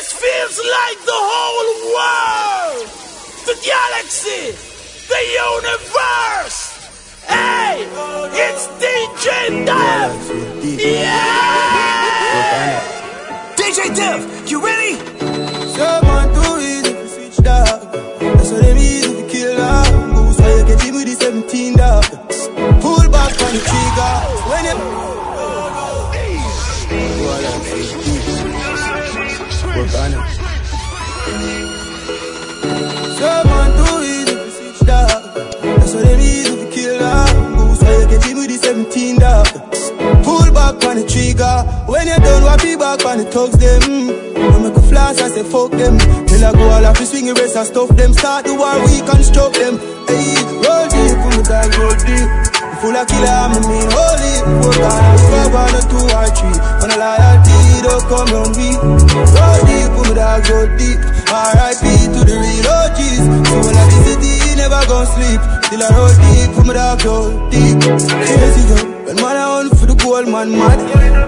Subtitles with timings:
[0.00, 2.88] This feels like the whole world,
[3.44, 4.56] the galaxy,
[5.12, 6.72] the universe.
[7.28, 7.84] Hey,
[8.32, 10.16] it's DJ Dev.
[10.80, 12.80] Yeah.
[13.56, 14.96] DJ Dev, you ready?
[15.76, 17.92] Someone too easy switch dog.
[17.92, 19.86] That's what they easy to kill dog.
[20.14, 22.04] Goose why you get him with the 17 dog.
[22.80, 24.16] Pull back on the trigger.
[24.48, 25.19] When you
[36.00, 39.46] They easy to kill you get with the 17 dog.
[40.24, 41.62] Pull back on the trigger.
[41.90, 44.06] When you're done, what be back on the thugs them.
[44.34, 45.98] When make a flash, I say fuck them.
[46.26, 48.12] Till I go all off the swing erase and stuff them.
[48.12, 49.78] Start the war, we construct them.
[50.08, 51.18] Hey, roll deep,
[51.78, 52.49] roll deep.
[52.80, 54.34] Full of killer, I'm a mean holy.
[54.40, 56.56] On a club on a two or three.
[56.80, 58.72] When a loyalty don't come round me.
[59.36, 60.98] Roll deep, put me dog, roll deep.
[61.28, 61.84] R.I.P.
[62.16, 63.20] to the real OGs.
[63.20, 63.84] So when I
[64.16, 65.40] the never gon' sleep.
[65.68, 67.76] Till I roll deep, put me dog, roll deep.
[67.84, 69.00] Crazy girl.
[69.10, 70.78] When man I hunt for the gold man mad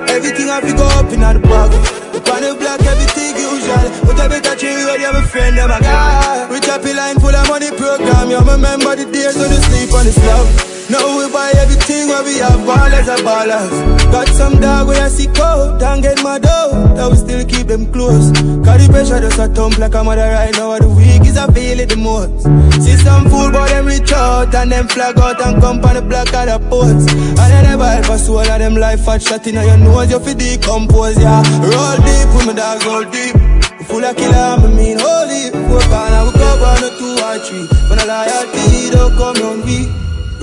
[0.08, 4.54] Everything I pick up in the bag On the block everything usual But I better
[4.56, 7.70] treat you ready, I'm a friend, I'm a guy Rich happy line full of money
[7.70, 10.46] program You remember the days when you sleep on the slab
[10.90, 13.72] Now we buy everything when we have ballers and ballers.
[14.12, 17.66] Got some dog when I see cold and get my dough That we still keep
[17.66, 18.32] them close.
[18.64, 20.76] Cause the pressure just a thump like a mother right now.
[20.78, 22.44] The weak is I feel the most.
[22.84, 26.02] See some fool but them reach out And them flag out and come on the
[26.02, 29.46] block of the posts And then never help a soul of them life fat shot
[29.46, 30.10] in your nose.
[30.10, 31.40] You fi decompose, yeah.
[31.62, 33.34] Roll deep with me dog, roll deep.
[33.34, 35.50] We Full of killer, I mean holy.
[35.68, 37.66] Four corner, we cover on a two or three.
[37.88, 39.88] When a loyalty don't come round we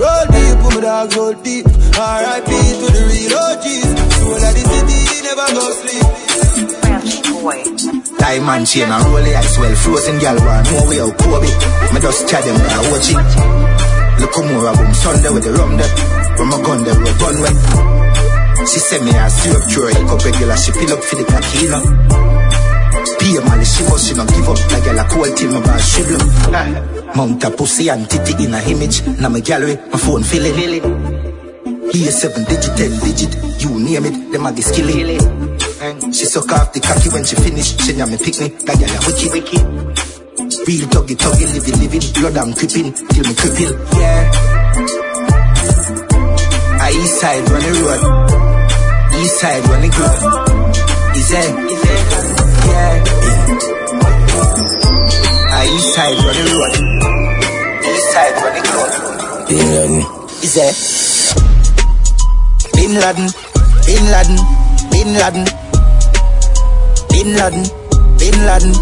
[0.00, 1.66] Roll deep with me dog, roll deep.
[1.96, 2.50] R.I.P.
[2.50, 6.06] to the real OGs Soul of the city, never go sleep.
[8.18, 11.48] Diamond chain and roll ice well Frozen gal want know we out Kobe.
[11.92, 13.16] Me just chat them by watch it.
[14.20, 15.88] Look how more of them Sunday with the rum there
[16.36, 17.89] When my gun there we gun wet
[18.70, 21.82] She send me a syrup tray Cup regular she fill up for the tequila
[23.18, 27.16] Pay money she must she don't give up Like a cold till my bar up
[27.16, 30.84] Mount a pussy and titty in a image Now my gallery my phone it
[31.92, 35.18] Here seven digit, ten digit You name it, them a get skilly
[36.12, 37.70] she suck off the cocky when she finish.
[37.80, 39.64] She nyame pick me, that girl a wicked, wicked.
[40.68, 42.04] Real tuggy, tuggy, living, living.
[42.20, 43.72] Blood I'm creeping, till me cripple.
[43.96, 44.30] Yeah.
[46.82, 48.49] I east side run the road.
[49.20, 50.16] East side run the group.
[51.14, 51.50] Is it?
[52.66, 53.04] Yeah.
[55.52, 56.74] I east side run the road.
[57.84, 58.90] East side run the group.
[59.48, 60.00] Bin Laden
[60.40, 60.74] Is it?
[62.72, 63.28] Bin Laden,
[63.84, 64.38] Bin Laden,
[64.90, 65.44] Bin Laden.
[67.10, 67.64] Bin Laden,
[68.16, 68.72] Bin Laden,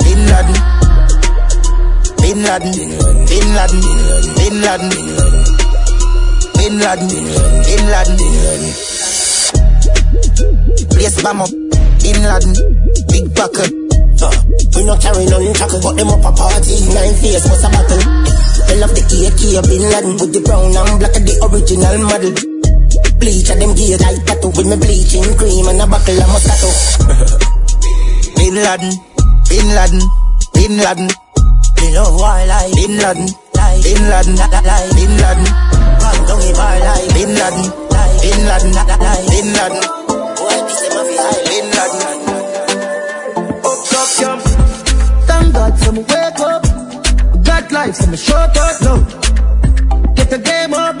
[0.00, 0.56] Bin Laden,
[2.16, 3.80] Bin Laden, Bin Laden,
[4.38, 4.88] Bin Laden,
[6.56, 7.08] Bin Laden,
[7.66, 8.91] Bin Laden.
[11.02, 11.50] Place bam up,
[11.98, 12.54] Bin Laden,
[13.10, 13.66] big buckle.
[14.22, 14.30] Uh,
[14.70, 16.78] we not carry none chuckle, but them up a party.
[16.94, 17.98] Nine face, what's a battle?
[18.70, 22.30] They love the AK, Bin Laden, with the brown and black of the original model.
[23.18, 26.70] Bleach of them gear like tattoo with me bleaching cream and a buckle of Moscato.
[28.38, 28.94] Bin Laden,
[29.50, 30.02] Bin Laden,
[30.54, 31.10] Bin Laden,
[31.82, 35.50] Me love war like Bin Laden, Bin Laden, Bin Laden,
[35.98, 37.66] Bang down a bar like Bin Laden,
[38.22, 40.01] Bin Laden, Bin Laden, Boy, this is my high.
[40.42, 42.22] Bin Laden.
[43.64, 44.42] Up, up, jump
[45.28, 46.62] Thank God for me wake up.
[47.44, 48.98] Got life, so me shut up now.
[50.14, 50.98] Get the game up.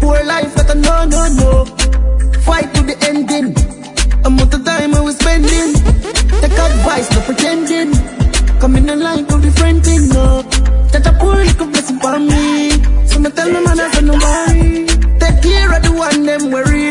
[0.00, 1.50] Poor life that I know, no, no.
[2.46, 3.54] Fight to the ending.
[4.24, 5.72] I'm out the time I was spending.
[6.40, 7.90] Take advice, no pretending.
[8.60, 10.42] Come in the line, don't no.
[10.92, 12.70] That a poor little blessing for me.
[13.08, 14.86] So me tell man I no worry.
[15.18, 16.81] Take care of the one them we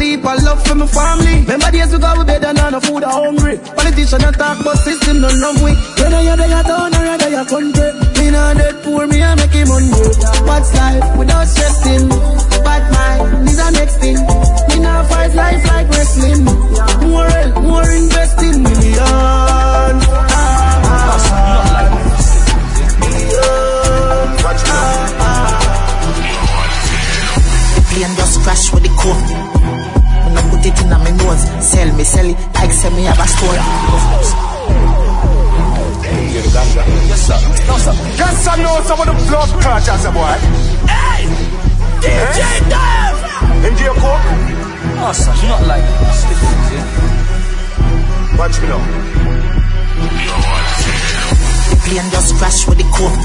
[0.00, 1.40] heap of love for my family.
[1.42, 3.58] Remember days we go we bed and no food are hungry.
[3.76, 5.72] Politician a talk but system no love we.
[5.98, 7.90] Whether you're there town or you're there country.
[8.18, 10.10] Me not dead poor, me I make him hungry.
[10.46, 12.08] What's life without stressing?
[12.64, 14.18] Bad mind is the next thing.
[14.68, 16.44] Me not fight life like wrestling.
[16.44, 18.98] More more investing, million.
[19.00, 19.94] Ah,
[20.84, 21.18] ah,
[27.74, 29.47] The plane just crash with the coke.
[30.68, 33.18] When I put it in my nose, sell me, sell it, like sell me have
[33.18, 33.56] a store.
[37.08, 37.40] Yes, sir.
[37.66, 37.94] No, sir.
[38.20, 38.56] Yes, sir.
[38.60, 40.36] No, some of the blood clutches, boy.
[40.84, 41.24] Hey,
[42.04, 43.16] DJ Dev.
[43.64, 44.20] Into your coke.
[45.00, 46.24] Oh, son, you not like this.
[48.36, 48.82] Watch me now.
[51.70, 53.24] The plane just crash with the coke.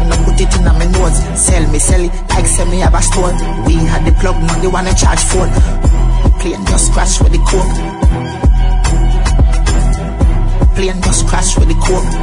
[0.00, 2.94] When I put it in my nose, sell me, sell it like sell me have
[2.94, 3.34] a store.
[3.66, 5.50] We had the plug, now they wanna charge phone.
[6.40, 7.74] Plane just crash with the coke.
[10.74, 12.14] Plane just crash with the coke.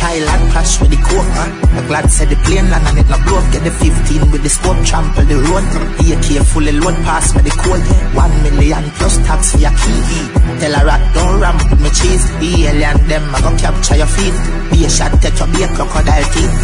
[0.00, 1.50] Thailand crash with the coke, man.
[1.74, 3.46] The glad said the plane land and it no blow up.
[3.52, 5.64] Get the 15 with the scope, trample the road.
[6.00, 7.84] AK fully load, pass me the code.
[8.14, 10.00] One million plus tax for your key.
[10.60, 12.24] Tell a rat don't ramp with me cheese.
[12.40, 14.36] The alien them I go capture your feet.
[14.70, 16.54] Be a shot, take your be a crocodile teeth.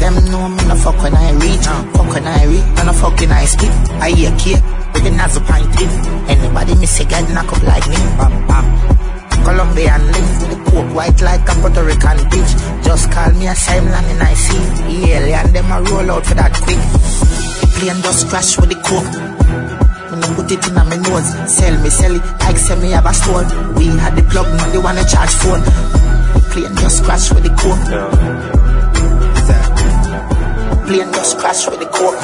[0.00, 1.66] Them know me no fuck when I reach.
[1.94, 3.72] Fuck when I reach, no fuck when I speak.
[4.02, 4.62] I cake
[4.92, 5.90] with the nozzle pint tip.
[6.28, 7.96] Anybody miss a guy knock up like me.
[8.18, 8.66] Bam bam.
[9.44, 12.52] Colombian link with the coke white like a Puerto Rican bitch.
[12.84, 14.58] Just call me a Simon and I see
[14.88, 16.80] the alien them a roll out for that quick.
[17.60, 19.12] The plane just crash with the coke.
[20.10, 23.06] When I put it in my nose, sell me, sell it like sell me have
[23.06, 23.44] a store.
[23.76, 25.60] We had the plug, now they wanna charge phone.
[25.60, 27.86] The plane just crash with the coke.
[30.88, 32.20] Plane just crash with the coke.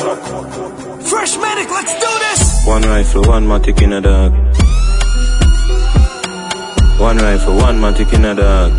[1.05, 2.67] Fresh medic, let's do this!
[2.67, 4.33] One rifle, one matic in a dog.
[6.99, 8.73] One rifle, one man in a dog.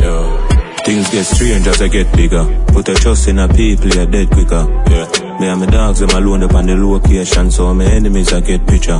[0.00, 0.46] Yo.
[0.84, 2.44] Things get strange as I get bigger.
[2.68, 4.66] Put a trust in a people, you're dead quicker.
[4.90, 5.25] Yeah.
[5.38, 8.66] Me and my dogs, them alone up on the location, so my enemies I get
[8.66, 8.98] picture.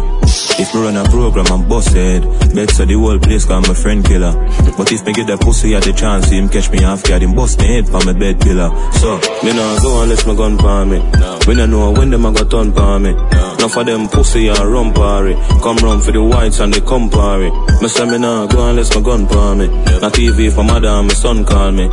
[0.58, 2.22] If me run a program, I'm busted.
[2.54, 4.32] Bet so the whole place call my friend killer.
[4.76, 7.34] But if me get the pussy at the chance, him catch me off guard, him
[7.34, 8.68] bust me head for my bed pillar.
[9.00, 11.00] So, me nah go unless my gun palm me.
[11.48, 13.12] We don't know when them a got turn palm me.
[13.12, 15.34] Now for them pussy and run party.
[15.64, 17.48] Come run for the whites and they come party.
[17.80, 19.68] Me say me nah go unless my gun palm me.
[19.68, 21.88] Not TV for mother and my son call me.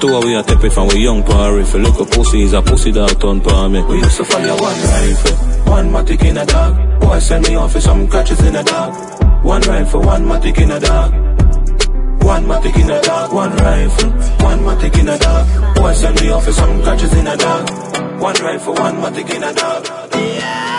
[0.00, 2.52] Two of we a tep from we young par If you look a pussy, is
[2.52, 5.36] a pussy dog turn par me We used to fire one rifle,
[5.72, 8.94] one matic in a dog Boy send me off for some catches in a dog
[9.44, 11.12] One rifle, one matic in a dog
[12.22, 14.10] One matic in a dog, one rifle,
[14.46, 17.68] one matic in a dog Boy send me off for some catches in a dog
[18.20, 20.77] One rifle, one matic in a dog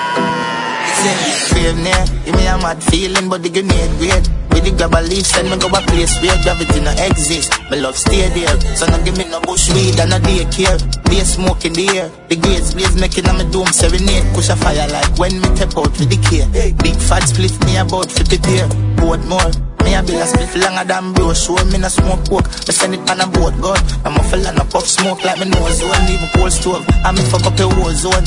[0.99, 4.27] Brave near, give me a mad feeling, but the grenade great.
[4.51, 7.55] With the grab a leaf, send me go a place where gravity no exist.
[7.71, 10.79] My love stay there, so no give me no bush weed and no daycare.
[11.09, 14.27] Be smoke in the air, the grades blaze making a me doom serenade.
[14.35, 16.47] Push a fire like when me tap out with the care.
[16.83, 18.67] Big fat split me about 50 pair,
[18.97, 19.68] boat more.
[19.83, 21.33] Me a bill a split longer than bro.
[21.33, 24.53] Show me no smoke coke Me send it on a boat gun I'm a fella
[24.65, 26.85] puff smoke like me nose zone Leave a cold stove.
[27.05, 28.25] I me fuck up a war zone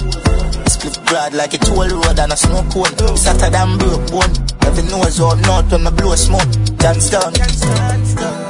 [0.66, 2.94] Split broad like a toll road and a snow cone.
[3.16, 4.32] Satter than broke bone.
[4.62, 6.49] Every nose out north when me blow smoke.
[6.78, 8.42] Johnstown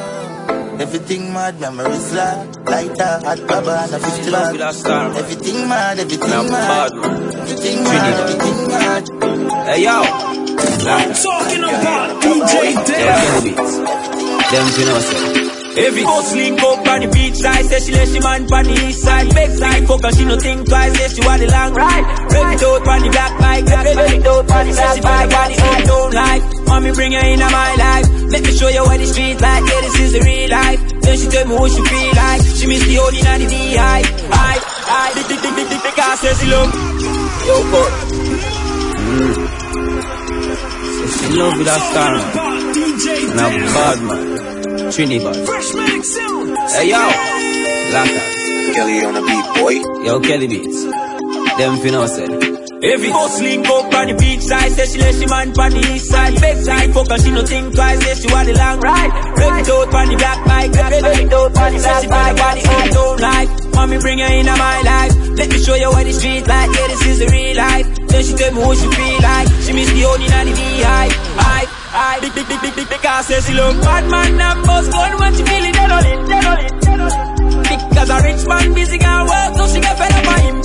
[0.82, 4.56] Everything mad, memories like Lighter, hot baba and a 50 bag
[5.16, 6.92] Everything mad, everything mad.
[6.92, 9.04] Everything mad, everything mad.
[9.68, 13.74] Hey yo, I'm talking about DJ yeah, beats.
[14.50, 15.86] Them you know say.
[15.86, 18.74] Every boss link up on the beach side, say she let she man on the
[18.84, 19.32] east side.
[19.32, 22.04] Big side, fuck her, she no think twice, say she want the long ride.
[22.26, 25.50] Rev it out on the black bike, rev it out on the black bike, on
[25.52, 26.61] the old town life.
[26.72, 29.80] Mommy bring her into my life, let me show you what the street like, yeah
[29.82, 30.80] this is the real life.
[31.04, 33.34] Then she tell me what she feel like, she miss the old mm.
[33.34, 34.08] in the beehive.
[34.32, 34.56] I,
[34.88, 36.72] I, big, big, big, big, big, big, I say she love.
[37.44, 37.92] Yo, fuck.
[40.96, 42.12] Say she love with that star.
[42.72, 44.92] DJ And a bad man.
[44.92, 45.36] Trinidad.
[45.44, 46.04] Fresh Medic
[46.72, 47.04] Hey yo,
[47.92, 48.20] Laka.
[48.72, 49.76] Kelly on the beat, boy.
[50.06, 50.84] Yo, Kelly Beats.
[51.58, 52.51] Them you know say.
[52.82, 55.82] Every boss link up on the beach side, say she let she man on the
[55.94, 56.34] east side.
[56.34, 59.12] Big side, fuck her, she no think twice, say she want the long ride.
[59.38, 62.58] Rev it out on the black bike, rev it out on the black bike, on
[62.58, 63.50] the old town life.
[63.70, 66.86] Mommy bring her into my life, let me show you what the street like, yeah
[66.90, 67.86] this is the real life.
[68.10, 71.14] Then she tell me what she feel like, she miss the old in the beehive.
[71.38, 71.62] I,
[71.94, 74.90] I, big, big, big, big, big, big, I say she love bad man and boss
[74.90, 77.88] gun when she feeling dead on it, dead on it, dead on it.
[77.94, 80.56] Because a rich man busy got work, so she get fed up by him.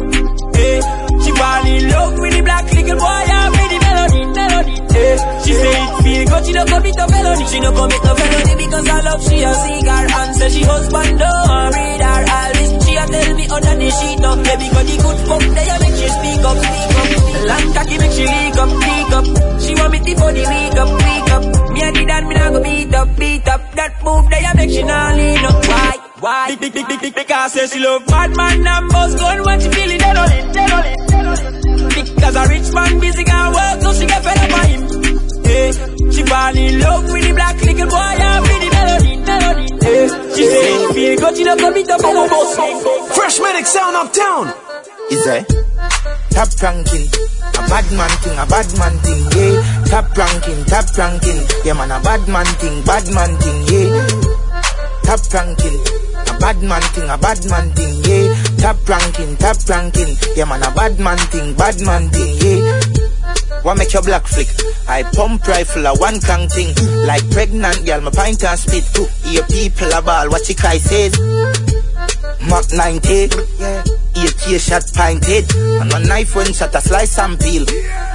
[0.58, 4.76] Hey, she fall in love with the black little boy and with the melody, melody.
[4.94, 7.46] Hey, she say it feel good, she don't commit no felony.
[7.48, 11.20] She don't commit no felony because I love she a cigar and say she husband
[11.20, 12.70] don't read her all this.
[12.86, 15.76] She a tell me under the sheet up, baby, because the good fuck they a
[15.82, 17.10] make she speak up, speak up.
[17.48, 19.26] Long cocky make she leak up, leak up.
[19.62, 21.44] She want me to body weak up, weak up.
[21.74, 23.62] Me a did that, me not go beat up, beat up.
[23.76, 25.66] That move they a make she not lean up.
[25.68, 26.07] Why?
[26.20, 26.48] Why?
[26.56, 29.60] Big, big, big, big, big, because say she love bad man and boss gun when
[29.60, 32.16] she feeling dead on it, dead on it, dead on it.
[32.16, 34.82] Because a rich man busy got work, so she get fed up by him.
[35.46, 35.72] Hey,
[36.10, 39.68] she fall in love with the black little boy and with the melody, melody.
[39.78, 43.16] Hey, she say it feel good, she don't come it up on a boss.
[43.16, 44.54] Fresh Medic Sound Uptown.
[45.12, 45.46] Is there?
[46.34, 47.08] Top ranking,
[47.54, 49.86] a bad man thing, a bad man thing, yeah.
[49.86, 54.08] Top ranking, top ranking, yeah man, a bad man thing, bad man thing, yeah.
[55.06, 56.07] Top ranking, a
[56.40, 58.34] bad man thing, a bad man thing, yeah.
[58.58, 63.08] Top ranking, top ranking, yeah man, a bad man thing, bad man thing, yeah.
[63.64, 64.48] What make your black flick?
[64.88, 66.74] I pump rifle a one crank thing.
[67.06, 68.86] Like pregnant girl, my pint and spit.
[69.26, 71.20] Hear people a ball, what you cry says.
[72.48, 73.84] Mark 90, yeah.
[74.16, 75.52] AK shot pinted.
[75.82, 77.66] And a knife when shot a slice and peel.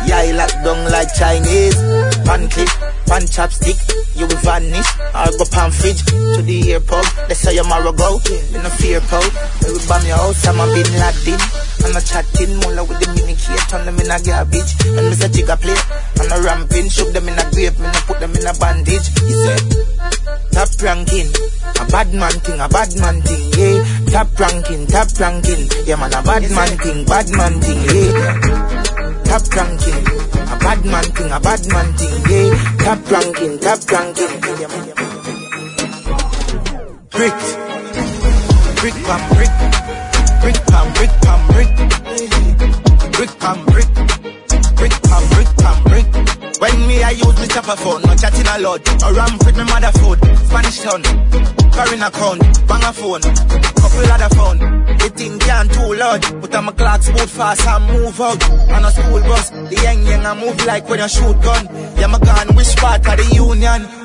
[0.07, 1.76] Yeah, I lock down like Chinese.
[2.25, 2.69] Pan clip,
[3.07, 4.01] pan chopstick.
[4.14, 4.88] You will vanish.
[5.14, 7.07] I'll go pan fridge to the airport.
[7.28, 8.21] They say you're marrow go.
[8.54, 9.31] In a fear pole.
[9.61, 10.47] They will bomb your house.
[10.47, 11.40] I'm a bin Laden.
[11.83, 14.71] I'm a chatting mulla with the mini key, turn them in a garbage.
[14.95, 15.26] And Mr.
[15.26, 15.75] Jigga play,
[16.23, 18.54] and I'm a ramping, shook them in a grave, me no put them in a
[18.54, 19.11] bandage.
[19.19, 19.66] He said,
[20.54, 23.83] top ranking, a bad man thing, a bad man thing, yeah.
[24.14, 28.38] Top ranking, top ranking, yeah man, a bad man thing, bad man thing, yeah.
[29.26, 30.07] Top ranking,
[30.52, 32.76] a bad man thing, a bad man thing, yeah.
[32.85, 34.28] Top ranking, top ranking.
[37.11, 37.38] Brick,
[38.80, 39.52] brick, pam, brick.
[40.42, 41.71] Brick pam, brick pam, brick.
[43.12, 43.88] Brick pam, brick.
[44.76, 46.41] Brick pam, brick pam, brick.
[46.62, 48.87] When me I use me chopper phone, no chatting a lot.
[49.02, 51.02] A ram with me mother food, Spanish town,
[51.75, 52.38] foreign account,
[52.69, 53.21] bang a phone,
[53.83, 54.59] couple other phone.
[54.97, 58.49] The thing can't too loud, but I'm clocks boot fast and move out.
[58.71, 61.66] On a school bus, the young young I move like when you shoot gun.
[61.99, 64.01] Yeah, my gun, which part of the union?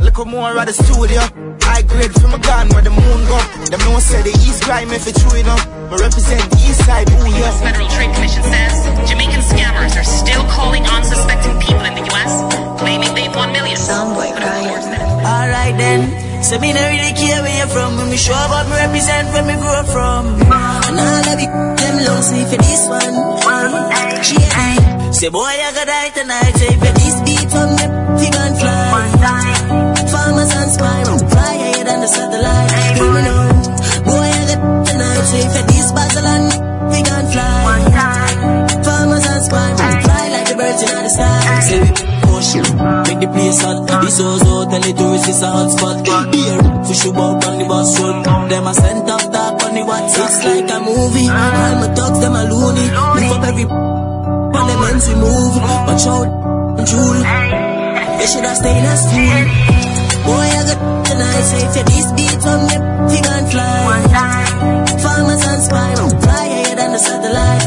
[0.00, 1.20] Look more at the studio.
[1.62, 3.38] High grade from a gun where the moon go.
[3.70, 5.64] Them no say the east crime if it's true enough.
[5.90, 7.44] But represent the east side, ooh The yeah.
[7.44, 7.60] U.S.
[7.60, 8.74] Federal Trade Commission says
[9.08, 12.32] Jamaican scammers are still calling unsuspecting people in the U.S.,
[12.80, 13.80] claiming they've won millions.
[13.80, 16.32] Soundboy Alright then.
[16.42, 19.46] So me no really care where you're from When me show up, me represent where
[19.46, 23.14] me grow from And all of you, them long sleep for this one
[24.24, 27.86] She ain't Say boy, I gotta die tonight Say for this beat from me,
[28.18, 29.81] fig
[30.22, 33.42] Farmers and spy, fly higher than the satellite Hear me now
[34.06, 36.46] Boy, I got tonight Say for this battle and
[36.94, 38.22] fig and fly
[38.86, 41.60] Farmers and spy, fly like the birds in the sky.
[41.66, 41.90] Say we
[42.22, 43.82] push, make the place hot.
[44.02, 45.98] This house tell the tourists it's a hot spot.
[46.06, 48.22] Beer, fish about on the bus road.
[48.46, 52.20] Them a sent up talk on the WhatsApp It's like a movie, all my dogs
[52.22, 52.86] them a loony.
[53.18, 55.54] Lift up every on the men's we move.
[55.58, 56.30] Watch out,
[56.86, 57.18] jewel
[58.22, 59.71] They should have stayed as school
[60.24, 62.76] Boy, I got tonight Say for this beat from me,
[63.10, 64.02] fig and fly.
[65.02, 67.66] Farmers and spy, fly higher than the satellite.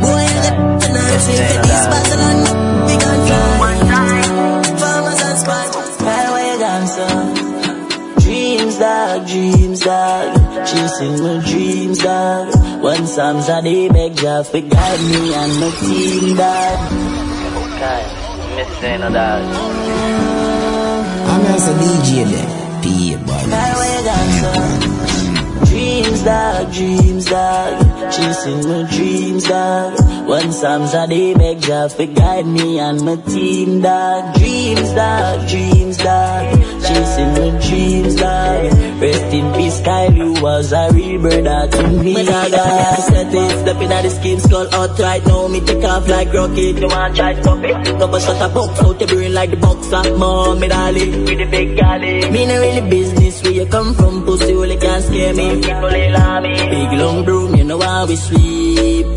[0.00, 2.42] Boy, I got tonight Say for this battle and
[2.88, 3.46] fig and fly.
[4.80, 5.64] Farmers and spy
[5.98, 7.14] Fly away, dancer.
[8.20, 10.66] Dreams, dog, dreams, dog.
[10.66, 12.82] Chasing my dreams, dog.
[12.82, 16.78] One Psalms a day beg Jah for guide me and my team, dog.
[17.62, 18.02] Okay,
[18.56, 19.95] missing a dog.
[21.56, 22.82] I'm as a DJ then.
[22.82, 24.85] P boy.
[26.26, 29.92] Dog, dreams, dog Chasing my dreams, dog
[30.28, 35.48] One Psalms a day beg Jah for guide me and my team, dog Dreams, dog,
[35.48, 36.44] dreams, dog
[36.86, 38.64] Chasing my dreams, dog
[39.00, 43.60] Rest in peace, Kyle, you was a real brother to me, dog I set it,
[43.60, 47.16] step in at the skin skull outright Now me take off like rocket, you want
[47.16, 47.98] try to stop it?
[47.98, 51.24] No but shut a box out the brain like the box of mom, me darling.
[51.24, 52.30] With the big galley.
[52.30, 55.62] Me no really business you come from, pussy only can't scare me.
[55.62, 56.54] People they love me.
[56.54, 59.15] Big long broom, you know how we sweep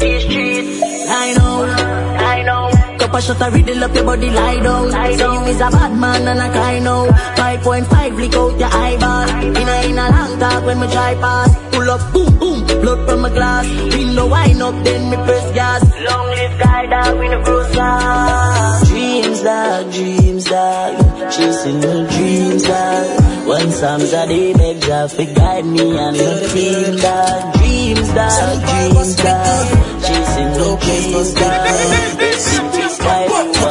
[3.09, 4.91] Cup of shot, I riddle up your body, lie down.
[4.91, 7.07] Lie Say you is a bad man and I cry now.
[7.07, 9.29] 5.5, lick out your eyeball.
[9.57, 11.49] In a, in a long talk when me try pass.
[11.71, 13.65] Pull up, boom, boom, blood from my glass.
[13.95, 15.81] Window wine up, then me press gas.
[16.05, 22.63] Long live guy, dog, we no cross glass Dreams, dog, dreams, dog Chasing my dreams,
[22.63, 27.53] dog One Psalms a day, beg Jah for guide me and my team, dog.
[27.55, 29.67] Dreams, dog, dreams, dog
[30.05, 32.68] Chasing my dreams, dog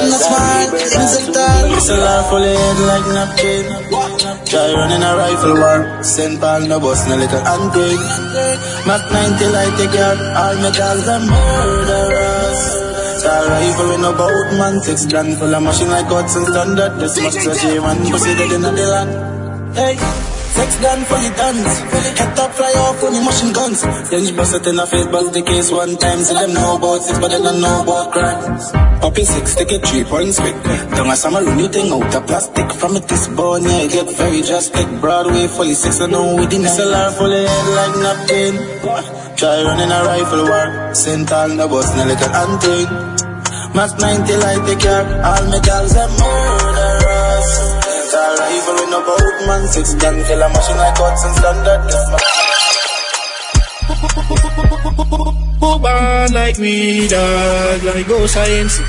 [0.09, 1.77] Putting a smile in the dark.
[1.77, 3.65] It's a laugh full of head like napkin.
[4.49, 6.03] Try running a rifle war.
[6.03, 8.07] Send ball no bus, no little handbrake.
[8.89, 10.17] Mac 90 like a car.
[10.33, 12.63] All my dogs are murderers.
[13.21, 14.81] Star rifle with no boat man.
[14.81, 16.89] Six gun full of machine like and thunder.
[16.97, 19.77] This much to shame and pussy dead in the land.
[19.77, 20.38] Hey.
[20.59, 21.75] Sex gun, fully dance.
[22.19, 23.81] Head top fly off when you machine guns.
[24.11, 26.19] Then she bust it in her face, bust the case one time.
[26.27, 28.73] See them know about sex, but they don't know about crimes.
[29.03, 30.59] Poppy six, take it three points quick.
[30.97, 32.69] Don't ask summer new thing out of plastic.
[32.81, 34.87] From it this born, yeah, it get very drastic.
[35.01, 38.55] Broadway, fully six, I know we didn't sell her fully head like napkin.
[39.39, 40.95] Try running a rifle war.
[40.95, 42.89] Sent all the bus, no little hunting.
[43.77, 45.05] Max 90 like the car.
[45.23, 47.78] All my girls are murderers.
[48.49, 49.69] Rifle with no boat, man.
[49.69, 51.85] Six gun, a machine like and standard.
[55.61, 58.81] Who bad like me, dog, like go science.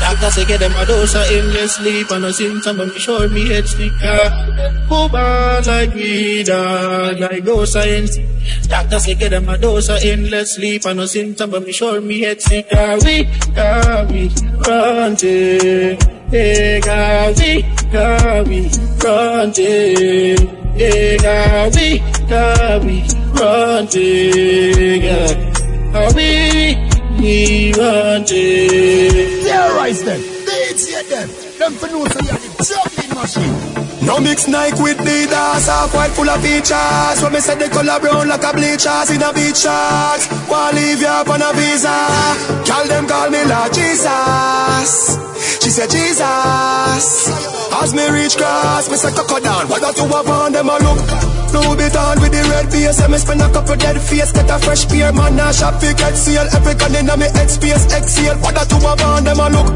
[0.00, 3.28] Doctor say get them a dose of endless sleep and a symptom but me sure
[3.28, 8.18] me head stick Who bad like me, dog, like go science.
[8.66, 12.00] Doctor say get them a dose of endless sleep and a symptom but me sure
[12.00, 12.66] me head sick
[13.04, 13.28] We,
[14.10, 14.30] we,
[14.62, 16.21] granted.
[16.32, 17.62] God, we,
[17.92, 20.38] God, we, granted.
[20.72, 21.98] Hey, God, we,
[27.76, 29.44] wanted.
[29.44, 30.20] Terrorize them.
[30.20, 31.28] They DJ them.
[31.58, 33.91] Them for know so you are the jumping machine.
[34.04, 37.22] No mix Nike with the Adidas, half white full of features.
[37.22, 40.26] When me say the color brown like a bleachers in a beach shorts.
[40.50, 41.94] Wanna leave you up on a visa.
[42.66, 45.16] Call them call me Lord Jesus.
[45.62, 47.61] She said Jesus.
[47.72, 49.68] As me reach cross, me say coco down.
[49.68, 51.32] What got you up on them a look?
[51.52, 54.32] Blue bit on with the red base And me spend a couple dead face.
[54.32, 57.50] Get a fresh pair Man a shop fi get seal Epic and inna me head
[57.50, 59.68] space Exhale What that two of on them a look?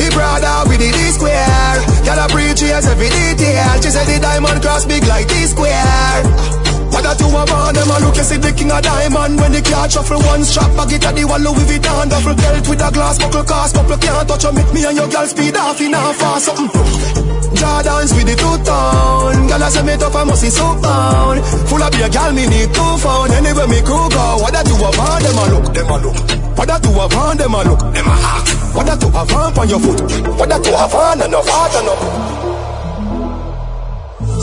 [0.00, 1.76] He brother with the D square.
[2.04, 3.76] Girl a preach every detail.
[3.82, 7.90] She said the diamond cross big like D square what that you have on them
[7.90, 9.40] a look, you see the king of diamond.
[9.40, 12.68] When the car shuffle one strap, I get at the wall Louis Vuitton Duffel belt
[12.68, 13.74] with a glass buckle cast.
[13.74, 16.46] Couple can't touch you, me and your girl speed off in a fast.
[16.46, 17.28] Something
[17.58, 21.82] Jordans with the two-tone Girl I say me tough, I must see so pound Full
[21.82, 23.32] of beer, girl, me need two phone.
[23.32, 26.18] Anywhere me crew go, what that you have on them a look, them a look.
[26.58, 29.32] What that you have on them a look, them a hack What that you have
[29.32, 30.00] on on your foot.
[30.36, 32.02] What that you have on enough heart enough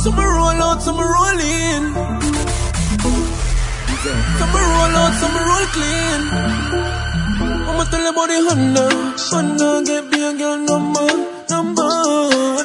[0.01, 2.14] Some roll out, some roll in
[4.05, 6.21] some roll out, some roll clean.
[7.65, 8.85] I'ma tell the Honda.
[9.31, 11.07] Honda get me a girl number,
[11.49, 11.89] number.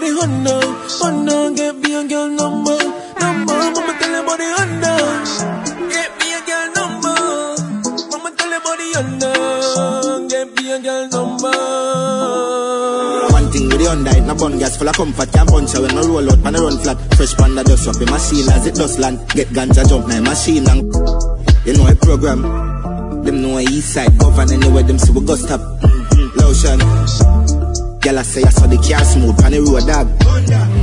[0.01, 0.57] The Honda,
[1.01, 2.79] Honda get me a girl number,
[3.21, 3.55] number.
[3.57, 4.95] I'ma tell the Honda.
[5.89, 7.17] Get me a girl number.
[8.15, 8.59] I'ma tell the
[8.97, 9.33] Honda.
[10.29, 11.57] Get me a girl number.
[13.33, 15.97] One thing with the Hyundai, no bun gas full of comfort Can't punch her when
[15.97, 18.99] I roll out, pan run flat Fresh panda dust up in machine as it does
[18.99, 20.93] land Get ganja jump na machine and
[21.71, 22.43] You know a program.
[23.23, 25.61] Them know I east side govern anywhere them see we go stop.
[25.61, 26.41] Mm-hmm.
[26.41, 28.01] Lotion.
[28.01, 30.80] Girl I say I saw the car smooth pan the road dog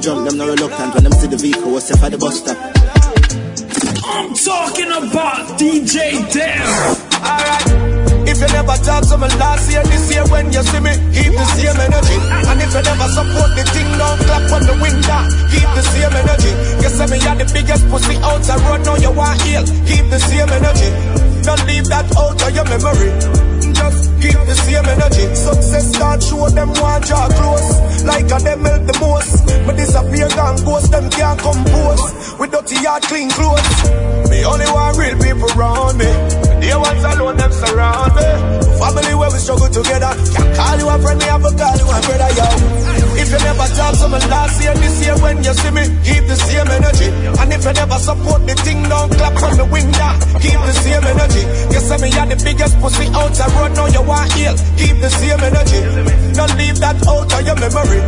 [0.00, 2.56] jump, them no reluctant When them see the vehicle, what's for the bus stop
[4.10, 6.66] I'm talking about DJ Dare.
[7.22, 8.00] Alright.
[8.26, 11.30] If you never talk to me last year, this year when you see me, keep
[11.30, 12.18] the same energy.
[12.48, 15.20] And if you never support the thing, don't clap on the window,
[15.54, 16.52] keep the same energy.
[16.82, 20.04] You say me are the biggest pussy out the road, now you want heal, keep
[20.10, 21.29] the same energy.
[21.50, 23.10] Don't leave that out of your memory.
[23.74, 25.26] Just keep the same energy.
[25.34, 28.06] Success start show them want draw close.
[28.06, 29.50] Like a them help the most.
[29.66, 32.38] But disappear gone ghost, them can't compose.
[32.38, 33.66] With dirty heart, clean clothes.
[34.30, 36.06] Me only want real people around me.
[36.62, 38.30] They ones alone, them surround me.
[38.78, 40.14] Family where we struggle together.
[40.30, 42.99] Can't call you a friend, me have to call you a brother, yo.
[43.20, 46.24] If you never talk to me last year, this year when you see me, keep
[46.24, 47.08] the same energy.
[47.36, 50.12] And if you never support the thing, don't clap on the window.
[50.40, 51.44] Keep the same energy.
[51.68, 54.56] You say me are the biggest pussy out the road, now you want heal.
[54.80, 55.80] Keep the same energy.
[56.32, 58.00] Don't leave that out of your memory.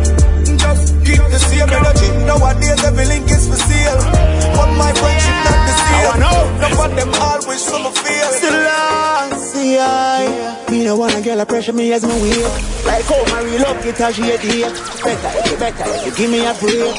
[0.57, 2.09] Just keep the same energy.
[2.25, 4.42] Nowadays every link is for sale.
[4.57, 6.07] But my friendship not the same.
[6.13, 6.39] I know.
[6.61, 8.29] None of them always some feel.
[8.39, 10.69] Still lost, yeah.
[10.69, 12.43] Me no wanna girl a pressure me as my weight.
[12.85, 14.73] Like how my real up it as she a date.
[15.03, 16.95] Better better you give me a break.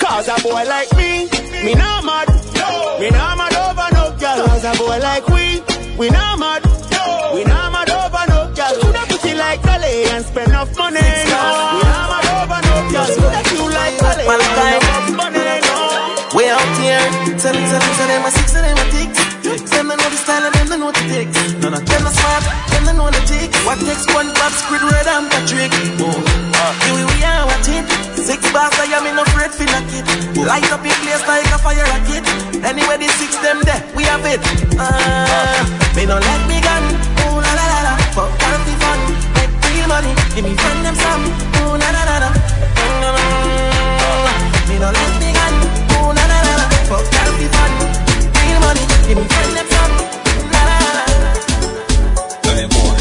[0.00, 1.28] Cause a boy like me,
[1.64, 2.28] me not mad.
[2.54, 2.98] No.
[3.00, 4.46] Me not mad over no girl.
[4.46, 5.60] Cause a boy like we,
[5.98, 6.62] we not mad.
[7.34, 8.74] We not mad over no girl.
[8.80, 11.00] Coulda put it like Dolly and spend enough money.
[11.00, 11.73] No.
[17.38, 19.20] Tell them, tell them, tell them, a six and them a ticks.
[19.42, 21.28] don't know the style and them don't know to take.
[21.60, 23.52] None of them are smart, them don't know the tick.
[23.66, 25.72] What takes one pop, Squidward and Patrick?
[26.00, 26.16] Oh,
[26.88, 27.84] here we are, what it?
[28.16, 30.04] Six bars, I am in no afraid for knock it.
[30.40, 32.24] Light up in place like a fire rocket.
[32.64, 34.40] Anyway, the six them there, we have it.
[34.80, 35.60] Uh,
[35.96, 36.84] me no let me gun.
[37.28, 39.00] Ooh la la la la, fuck can't fun.
[39.36, 41.24] Make real money, give me friend them some.
[41.60, 42.30] Ooh la la la la.
[42.80, 43.52] Mm,
[44.68, 45.33] Me no let me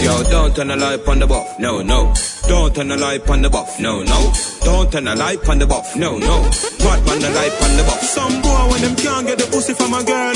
[0.04, 2.14] Yo, don't turn the light on the buff, no, no.
[2.48, 4.34] Don't turn the light on the buff, no, no.
[4.64, 6.44] Don't turn the light on the buff, no, no.
[6.84, 8.04] What man the light on the buff?
[8.04, 10.36] Some boy when them can't get the pussy from a girl,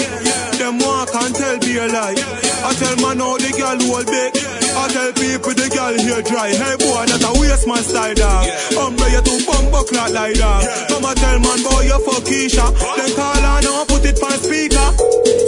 [0.58, 2.16] them walk and tell be a lie.
[2.64, 4.32] I tell man how the girl hold big.
[4.78, 6.50] I tell people the girl here dry.
[6.54, 8.46] Hey boy, that a waste man style dog.
[8.78, 10.64] Umbre you too bum buck not like that.
[10.88, 12.66] Come a tell man boy you fuck Keisha.
[12.98, 14.88] Then call her now put it on speaker.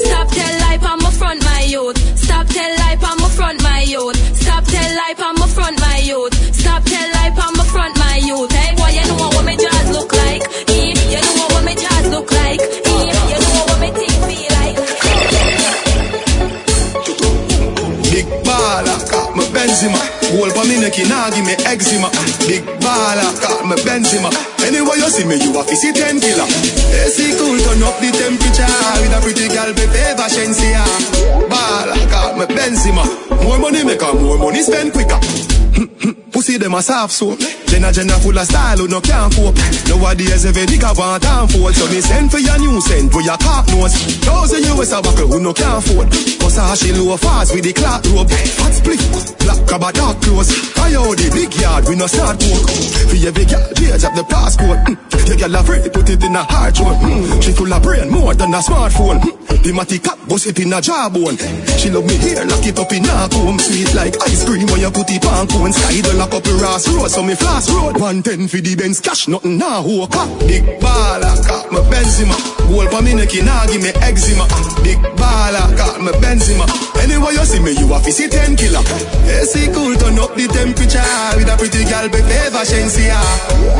[0.05, 1.97] Stop tell lie on my front, my youth.
[2.19, 4.17] Stop tell lie on my front, my youth.
[4.41, 4.48] Stop
[4.99, 6.33] lie on my front, my youth.
[6.55, 8.51] Stop tell lie on my front, my youth.
[8.51, 10.43] Hey boy, you know what my jaws look like.
[10.75, 12.88] Eh, You know what my jaws look like.
[19.69, 20.01] Benzema.
[20.33, 22.09] Whole for me neck, nah give me eczema.
[22.49, 24.33] Big baller, got me Benzema.
[24.65, 26.49] Anyway you see me, you a see ten killer.
[27.05, 28.65] AC cool, turn up the temperature
[28.97, 30.81] with a pretty girl, be favor Shensia.
[31.45, 33.05] Baller, got me Benzema.
[33.43, 35.19] More money make her, more money spend quicker.
[36.31, 37.35] Pussy them a soft so
[37.67, 39.55] Jenna Jenna full of style who no can't cope
[39.87, 43.37] Nowadays every nigga want and fold So me send for your new send for your
[43.37, 47.55] cock nose Thousand US a buckle who no can't afford Cause I she low fast
[47.55, 48.98] with the clock rope Fat split,
[51.79, 52.69] yard, we no start work
[53.09, 55.09] For every girl, page up the passport mm.
[55.29, 56.97] The girl afraid, put it in a hard throat.
[57.05, 57.43] Mm.
[57.43, 59.21] She full of brain, more than a smartphone.
[59.21, 59.61] Mm.
[59.61, 61.37] The matty cap, bust it in a jawbone.
[61.77, 63.61] She love me here, lock it up in a comb.
[63.61, 65.69] Sweet like ice cream when you put it on cone.
[65.69, 68.01] Sky the lock up the Ross Road, so me flash road.
[68.01, 70.25] 110 for the Benz cash, nothing now, a cop?
[70.49, 72.33] Big baller, got me Benzema.
[72.65, 74.49] Gold for me neck, nah give me eczema.
[74.81, 76.65] Big baller, got me Benzema.
[77.05, 78.81] Anyway you see me, you a see 10 killer.
[79.29, 81.05] AC cool, turn up the temperature
[81.37, 83.21] With a pretty girl, be favor Shensia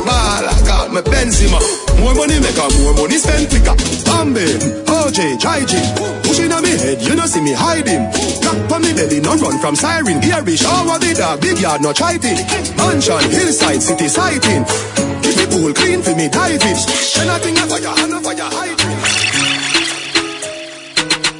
[0.06, 1.60] Baller, got me Benzema.
[1.99, 3.75] More money make her, more money spend quicker.
[4.06, 4.45] Bambi,
[4.86, 5.73] OJ, Jai G
[6.23, 8.06] Pushing on me head, you know see me hiding.
[8.43, 10.21] Cock on me belly, no run from siren.
[10.21, 12.38] Here we shower the dog, big yard, no chiding
[12.78, 14.63] Mansion, hillside, city sighting.
[15.23, 16.80] Keep it cool, clean for me, tight it.
[17.17, 18.80] Anything a fire, hand a fire, hide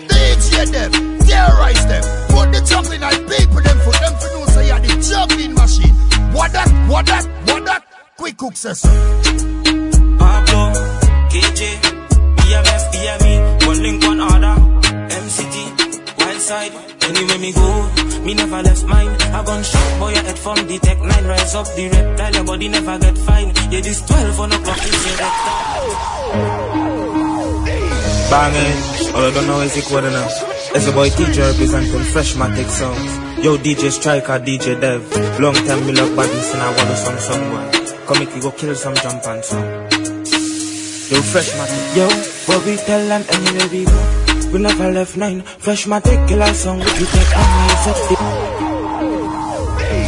[0.10, 0.92] DJ them,
[1.26, 2.04] terrorize them.
[2.30, 3.79] Put the juggling and people them
[6.40, 7.84] What that, what that, what that?
[8.16, 8.80] Quick cook says.
[8.82, 10.72] Pablo,
[11.28, 11.62] KJ,
[12.40, 14.56] BMF, BME, one link, one order,
[15.20, 16.72] MCT, wild side.
[17.04, 17.92] Anywhere me go,
[18.24, 19.10] me never left mine.
[19.10, 21.26] A gunshot boy, I head from the tech nine.
[21.26, 23.48] Rise up the reptile, your body never get fine.
[23.70, 25.18] Yeah, this 12 on o'clock is your
[28.32, 30.06] Banging, all I don't know is the code
[30.76, 33.44] a boy teacher representing fresh Freshmatic songs.
[33.44, 35.02] Yo, DJ Striker, DJ Dev.
[35.40, 38.06] Long time me love badness and I want to some some boy.
[38.06, 39.64] Come make you go kill some jump and some.
[41.10, 41.96] Yo, fresh Freshmatic.
[41.98, 42.08] Yo,
[42.46, 44.00] what we tell them anywhere we go.
[44.54, 45.42] We never left nine.
[45.42, 46.80] Fresh Freshmatic killer song.
[46.80, 48.16] We take and rise up the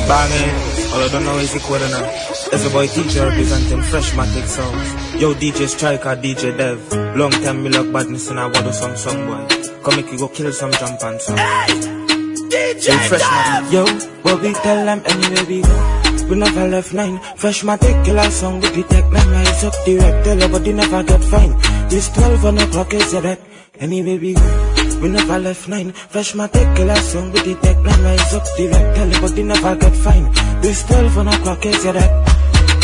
[0.07, 2.03] Banging, all I don't know is the code now.
[2.51, 5.21] It's a boy teacher representing Freshmatic songs.
[5.21, 6.79] Yo, DJ Striker, DJ Dev.
[7.15, 9.47] Long time me love badness and I want to some some boy.
[9.83, 11.37] Come make you go kill some jump and some.
[11.37, 13.71] Yo, Freshmatic.
[13.71, 13.85] Yo,
[14.23, 16.01] what we tell them anywhere we go.
[16.29, 17.19] We never left nine.
[17.37, 19.29] Fresh Freshmatic killer song with the tech nine.
[19.29, 21.57] Rise up the rep, tell her but they never get fine.
[21.89, 23.39] This 12 on o'clock is your bet.
[23.79, 24.70] Anywhere we go.
[25.01, 25.91] We never left nine.
[25.91, 28.03] Freshmatic killer song with the tech nine.
[28.03, 30.31] Rise up her they never get fine.
[30.61, 32.31] This 12 on o'clock is your bet.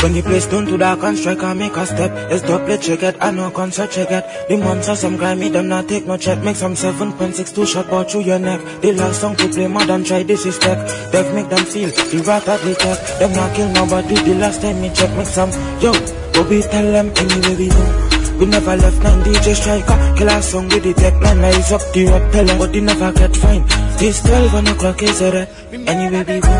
[0.01, 3.01] When the place down to dark and strike and make a step It's double check
[3.01, 6.43] it, I know concert check it The monsters some grimy, them not take no check
[6.43, 10.03] Make some 7.62 shot ball through your neck The last song to play more than
[10.03, 10.77] try this is tech
[11.11, 14.61] Dev make them feel, the rat at the tech Them not kill nobody, the last
[14.61, 15.49] time me check Make some,
[15.81, 15.91] yo,
[16.31, 18.06] Bobby tell them anywhere we go
[18.39, 19.97] We never left nine DJ striker.
[20.17, 23.35] Kill a song with the tech Nine rise up the Tell but they never get
[23.35, 23.65] fine
[23.97, 26.53] This 12 on o'clock is a rap Anywhere we go.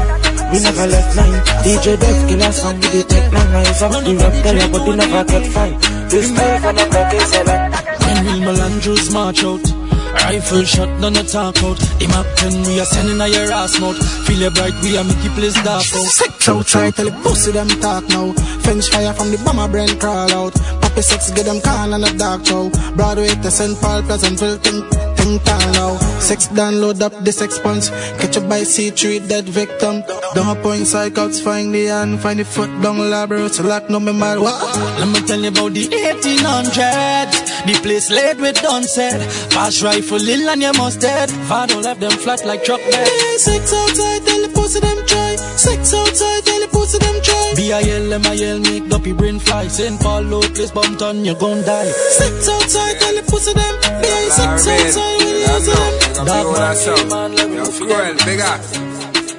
[0.54, 3.92] We never left nine DJ Dev kill a song with the tech Nine rise up
[3.92, 4.14] the
[4.44, 8.42] Tell but they never get fine This 12 on o'clock is a rap When Will
[8.48, 9.87] Melandros march out
[10.24, 11.78] Rifle shot, none no talk out.
[12.00, 13.98] The map 10, we are sending a your ass mouth.
[14.26, 16.08] Feel your bright, we are you place dark out.
[16.18, 18.34] Sex try tell the pussy them talk now.
[18.64, 20.54] French fire from the bomber brain crawl out.
[20.82, 23.80] Poppy sex, get them can and a dark show Broadway to St.
[23.80, 25.98] Paul, Pleasantville, think downtown now.
[26.20, 27.90] Sex download up this expanse.
[28.20, 30.04] Catch up by C3 dead victim.
[30.34, 33.50] Don't point psychouts, find the hand, find the foot down labro.
[33.50, 34.40] So like no me mad.
[34.40, 34.60] What?
[35.00, 37.66] Let me tell you about the 1800s.
[37.66, 39.22] The place laid with done said.
[39.52, 41.30] Fast rifle ill and you must dead.
[41.50, 43.08] Father left them flat like truck bed.
[43.38, 45.36] Sex outside, tell the pussy them try.
[45.36, 47.54] Sex outside, tell the pussy them try.
[47.56, 49.68] B-I-L, M-I-L, make up your brain fly.
[49.68, 50.00] St.
[50.00, 51.90] Paul, low place, bumped on, you gon' die.
[52.20, 53.76] Sex outside, tell the pussy them.
[54.06, 56.26] Yeah, sex outside, we use them.
[56.26, 58.66] Dog man, man, let me Yo, know cruel, big ass.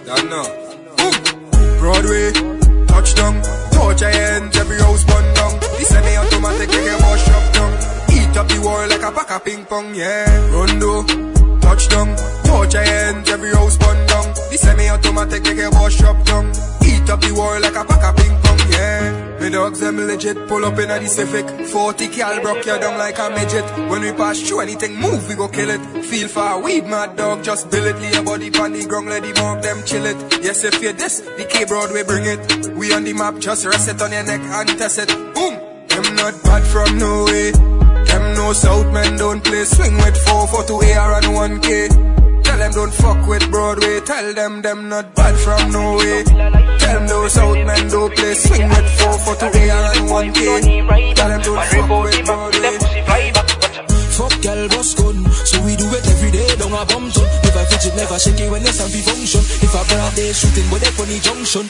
[0.07, 0.47] Don't know.
[0.99, 1.15] Boom.
[1.79, 2.33] Broadway,
[2.87, 3.35] touchdown.
[3.71, 5.55] Touch your hands, every house bun down.
[5.61, 7.73] The semi-automatic, make a wash up down.
[8.17, 10.27] Eat up the wall like a pack of ping pong, yeah.
[10.51, 11.03] Rondo,
[11.69, 12.17] touchdown.
[12.45, 14.27] Touch your hands, every house bun down.
[14.51, 16.47] The semi-automatic, make a wash up down.
[16.89, 19.29] Eat up the world like a pack of ping pong, yeah.
[19.41, 22.99] Me dogs them legit, pull up in a the Civic 40 cal broke you down
[22.99, 26.61] like a midget When we pass through anything move, we go kill it Feel for
[26.61, 29.63] weed, mad dog, just bill it Lay your body pan the ground, let the mob
[29.63, 33.39] them chill it Yes, if you this, the K-Broadway bring it We on the map,
[33.39, 35.55] just rest it on your neck and test it Boom!
[35.87, 37.78] Them not bad from no
[38.39, 42.09] no South men don't play Swing with 4 for 2 AR and 1K
[42.49, 44.01] Tell them don't fuck with Broadway.
[44.01, 46.25] Tell them them not bad from no way.
[46.25, 48.35] Tell them those out men don't play.
[48.35, 51.15] Swing with four for two day and one day.
[51.15, 52.79] Tell them don't fuck with Broadway.
[54.17, 55.25] Fuck girl, boss gun.
[55.47, 57.29] So we do it every day, down a bum ton.
[57.45, 59.41] Never fidget, never shake it when it's time for function.
[59.63, 61.69] If I broad day shooting, but they funny junction.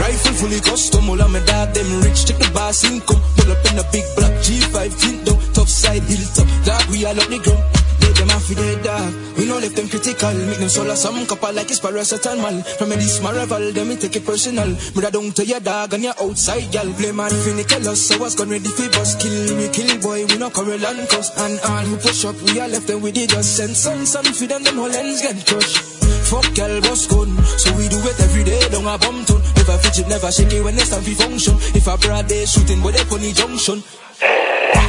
[0.00, 3.20] Rifle fully custom, all of my dad, them rich, check the boss income.
[3.36, 6.48] Pull up in a big black G5 tint down, top side, hilltop.
[6.64, 7.60] Dog, we all up the ground.
[8.00, 9.12] They them off with dog.
[9.36, 10.32] We know left them critical.
[10.32, 12.64] Make them solar some couple like it's paracetamol.
[12.78, 14.72] From this my rival, them me take it personal.
[14.96, 16.88] Da down to your dog and your outside, gal.
[16.94, 19.20] Play man finical us, so was gone ready for bus.
[19.20, 21.28] Kill me, kill boy, we no quarrel and cuss.
[21.36, 23.56] And all who push up, we are left them with the dust.
[23.56, 25.89] Send some, some for them, them whole ends get crushed.
[26.30, 27.26] Fuck girl, boss gun.
[27.58, 29.42] So we do it every day, down a bum tone.
[29.58, 31.58] Never fidget, never shake it when it's time for function.
[31.74, 33.82] If a broad day shooting, but they funny junction.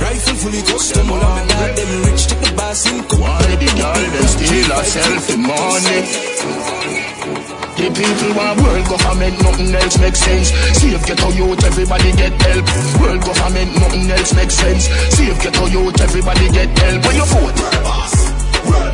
[0.06, 3.26] Rifle fully custom, all my dad, them rich, take the boss income.
[3.26, 6.00] Why the girl them steal herself the money?
[7.74, 10.54] The people want world government, nothing else makes sense.
[10.78, 12.66] See Save ghetto youth, everybody get help.
[13.02, 14.86] World government, nothing else makes sense.
[15.18, 17.02] Save ghetto youth, everybody get help.
[17.02, 18.14] When you vote, boss,
[18.70, 18.91] world.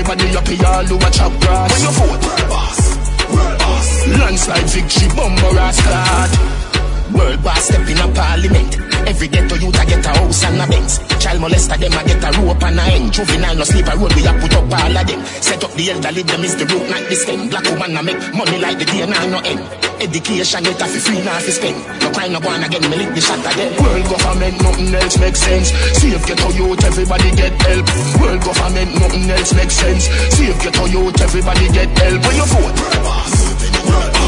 [0.00, 1.70] Everybody up here, all who a chop grass.
[1.72, 2.96] When you vote, world boss,
[3.28, 4.08] world boss.
[4.08, 7.14] Landslide victory, bomber ass card.
[7.14, 8.89] World boss step in a parliament.
[9.06, 10.98] Every ghetto youth a get a house and a Benz.
[11.20, 13.12] Child molester them a get a rope and a end.
[13.12, 15.20] Juvenile no sleep a road we a put up all of them.
[15.40, 17.48] Set up the elderly them is the root not the stem.
[17.48, 19.62] Black woman a make money like the day now no end.
[20.00, 21.78] Education get a fi free now fi spend.
[22.00, 23.70] No crime no one again me lick the shot them.
[23.84, 25.68] World government nothing else makes sense.
[26.00, 27.86] Save ghetto youth everybody get help.
[28.20, 30.04] World government nothing else makes sense.
[30.36, 32.20] Save ghetto youth everybody get help.
[32.24, 34.19] When you vote.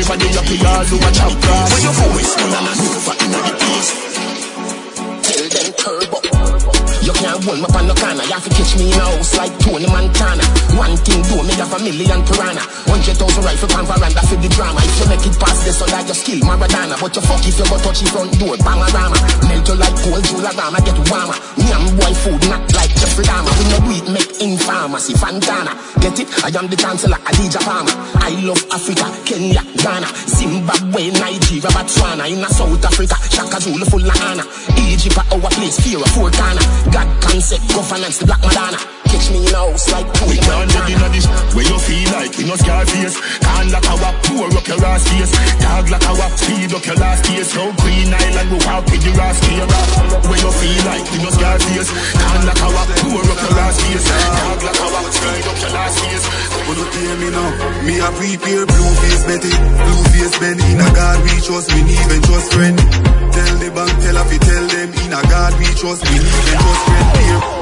[0.00, 1.72] Everybody here all do a chop grass.
[1.74, 1.92] When you
[2.24, 3.90] school and a over in the place.
[5.28, 6.19] Tell them turbo.
[7.00, 8.24] You can't hold me up on the corner.
[8.28, 10.44] You have to catch me in a house like Tony Montana.
[10.76, 12.60] One thing do me have a million piranha.
[12.88, 14.80] Hundred thousand rifle pan veranda for the drama.
[14.84, 17.00] If you make it past this, so that you skill Maradona.
[17.00, 19.16] But you fuck if you go touch your front door, panorama.
[19.48, 21.36] Melt you like cold Jularama, get warmer.
[21.64, 23.52] Yam boy food not like Jeffrey Dahmer.
[23.56, 25.72] We no do it make in pharmacy, Fantana.
[26.04, 26.28] Get it?
[26.44, 27.96] I am the chancellor, Adidja Palmer.
[28.20, 32.28] I love Africa, Kenya, Ghana, Zimbabwe, Nigeria, Botswana.
[32.28, 34.44] In South Africa, Shaka Zulu full of honor.
[34.84, 36.60] Egypt, our place, fear of corner.
[36.92, 38.99] God concept, governance, the black Madonna.
[39.20, 41.76] Catch me in a house like We Tony can't live in a this where you
[41.76, 43.20] feel like we no scar face.
[43.44, 45.32] Can't like a wap, pour up your ass face.
[45.60, 47.52] Dog like a wap, speed up your last case.
[47.52, 49.68] Go Queen Island, we walk with your ass here.
[50.24, 51.90] Where you feel like we no scar face.
[52.16, 54.08] Can't like a wap, pour up your last face.
[54.08, 56.26] Dog like a wap, speed up your last case.
[56.64, 57.50] But don't hear me now.
[57.84, 60.56] Me a prepare blue face Betty, blue face Ben.
[60.64, 62.78] In a God we trust, me even trust friend.
[63.36, 64.88] Tell the bank, tell her fi tell them.
[65.04, 67.59] In a God we trust, me even trust friend.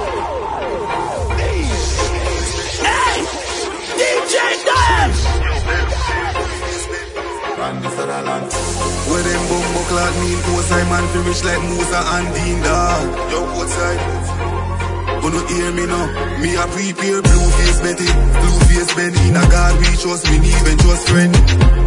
[7.69, 8.49] Randy Sutherland.
[9.13, 13.05] Where them bumbo clad mean post I man fi rich like Musa and Dean dog.
[13.29, 14.01] Yo, outside.
[15.21, 16.07] But no hear me now.
[16.41, 19.13] Me a prepare blue face Betty, blue face Ben.
[19.29, 21.33] In a God we trust, me even trust friend.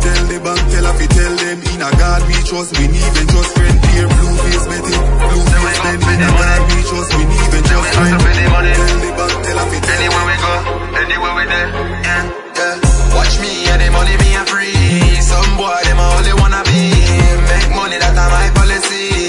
[0.06, 1.58] Tell the bank, tell her fi tell them.
[1.74, 3.78] In a God we trust, me even trust friend.
[3.90, 5.98] Here blue face Betty, blue face Ben.
[5.98, 8.18] In a God we trust, me even trust friend.
[8.22, 10.54] Tell the bank, tell her fi tell Anywhere we go,
[10.94, 11.70] anywhere we there,
[12.06, 12.91] yeah, yeah.
[13.14, 15.22] Watch me and them money me a free.
[15.22, 16.92] Some boy them only wanna be.
[17.52, 19.21] Make money that my policy.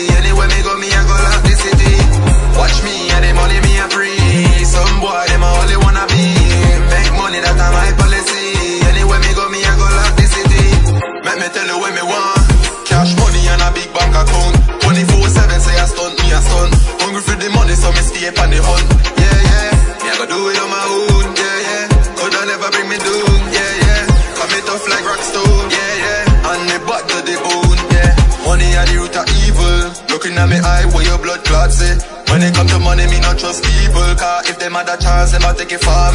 [35.62, 36.11] Take it for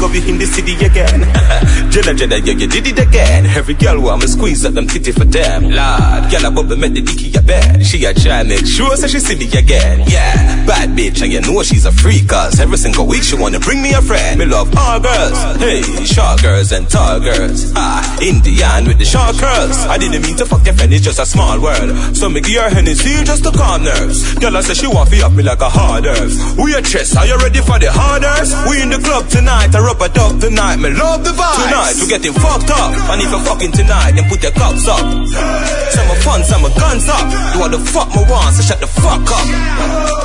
[0.00, 1.28] Govy Govy in the city again.
[1.92, 3.44] Jenna Jenna, yeah, you did it again.
[3.46, 5.64] Every girl want me squeeze at them titty for them.
[5.64, 7.84] Lord, girl, I bubble make the dicky a bed.
[7.84, 10.00] She a try make sure so she see me again.
[10.08, 12.28] Yeah, bad bitch, and you know she's a freak.
[12.28, 14.38] Cause every single week she wanna bring me a friend.
[14.38, 15.36] Me love all girls.
[15.60, 17.72] Hey, short girls and tall girls.
[17.76, 19.76] Ah, Indian with the short curls.
[19.84, 22.16] I didn't mean to fuck your friend, it's just a small world.
[22.16, 24.34] So me give her Hennessy just to calm nerves.
[24.38, 26.56] Girl, I say she to up me like a hard earth.
[26.56, 28.56] We a chest, are you ready for the hardest?
[28.68, 30.76] We in the club tonight, I rub a dub tonight.
[30.76, 31.58] Me love the vibe.
[31.66, 32.90] Tonight, we're getting fucked up.
[33.10, 35.02] And if you're fucking tonight, then put your cups up.
[35.02, 37.24] Some are fun, some are guns up.
[37.52, 39.46] Do what the fuck me want, so shut the fuck up.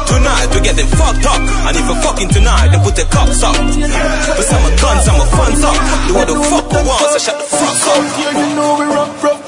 [0.06, 1.42] Tonight, we're getting fucked up.
[1.66, 3.58] And if you're fucking tonight, then put your cups up.
[3.58, 5.78] But some are guns, some are funds up.
[6.08, 8.02] Do what the fuck me want, so shut the fuck up.
[8.18, 9.42] Here you know we rough, rough.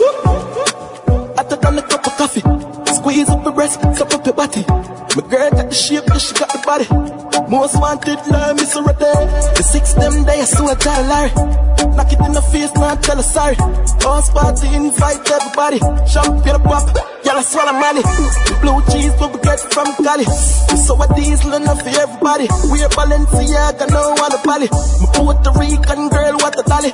[1.37, 2.56] I took on a cup of coffee.
[3.07, 4.65] Squeeze up your breast, suck up your body.
[4.67, 6.87] My girl got the shape, yeah, she got the body.
[7.47, 9.23] Most wanted, love me so right there.
[9.55, 11.31] The six them day, I swear tell Larry.
[11.95, 13.55] Knock it in the face, not tell her sorry.
[14.03, 15.79] House party, invite everybody.
[16.03, 16.83] Champagne pop,
[17.23, 18.03] y'all swallow money.
[18.59, 20.27] Blue cheese, what we get from Cali.
[20.75, 22.51] So a diesel enough for everybody.
[22.67, 24.67] We're Balenciaga, no one a Bali.
[24.67, 26.91] My Puerto Rican girl, what a dolly.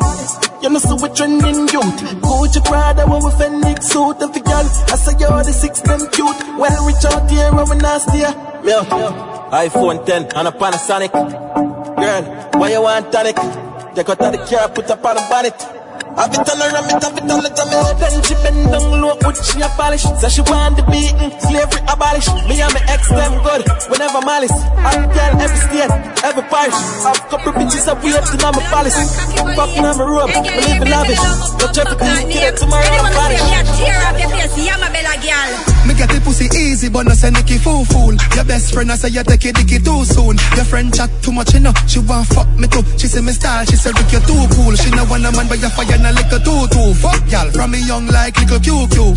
[0.62, 2.00] You know, so we trending youth.
[2.24, 4.22] Gucci Prada, when we Phoenix suit.
[4.22, 6.58] And for y'all, I say you're the six them cute.
[6.58, 8.20] Well, reach out here, when we nasty.
[8.20, 8.34] Yeah.
[9.52, 11.12] iPhone 10 and a Panasonic.
[11.12, 12.24] Girl,
[12.60, 13.36] why you want tonic?
[13.96, 15.83] Take out the car, put up on the bonnet.
[16.14, 17.70] I be telling her, me have it all the time.
[17.98, 20.06] Then she bend down low, put she a polish.
[20.22, 22.28] Say she want the beating, slavery abolish.
[22.46, 24.54] Me and my ex them good, whenever malice.
[24.54, 26.78] I girl every state, every parish.
[27.02, 28.98] I've couple bitches up, we up to my palace.
[29.58, 31.24] Fucking on my robe, me live lavish.
[31.58, 33.42] Touch everything, get it tomorrow, I'm parish.
[33.82, 35.50] Tear up your face, yeah, my bella girl.
[35.90, 38.16] Me get the pussy easy, but no say Nicky fool fool.
[38.38, 40.38] Your best friend I say you take it dicky too soon.
[40.56, 41.74] Your friend chat too much, you know.
[41.90, 42.86] She want fuck me too.
[43.02, 44.76] She say me style, she say Rick you too cool.
[44.78, 46.94] She know want a man, but you fire na lick a too.
[47.00, 49.16] Fuck y'all from me young like little QQ.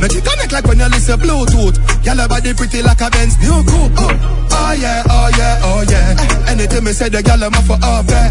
[0.00, 1.76] Make it connect like when you listen Bluetooth.
[2.06, 3.98] Y'all body pretty like a Benz new coupe.
[3.98, 6.50] Oh, oh yeah, oh yeah, oh yeah.
[6.50, 8.30] Anything me say the y'all am for up there.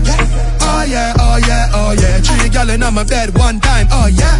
[0.64, 2.20] Oh yeah, oh yeah, oh yeah.
[2.24, 3.88] Three y'all in my bed one time.
[3.92, 4.40] Oh yeah,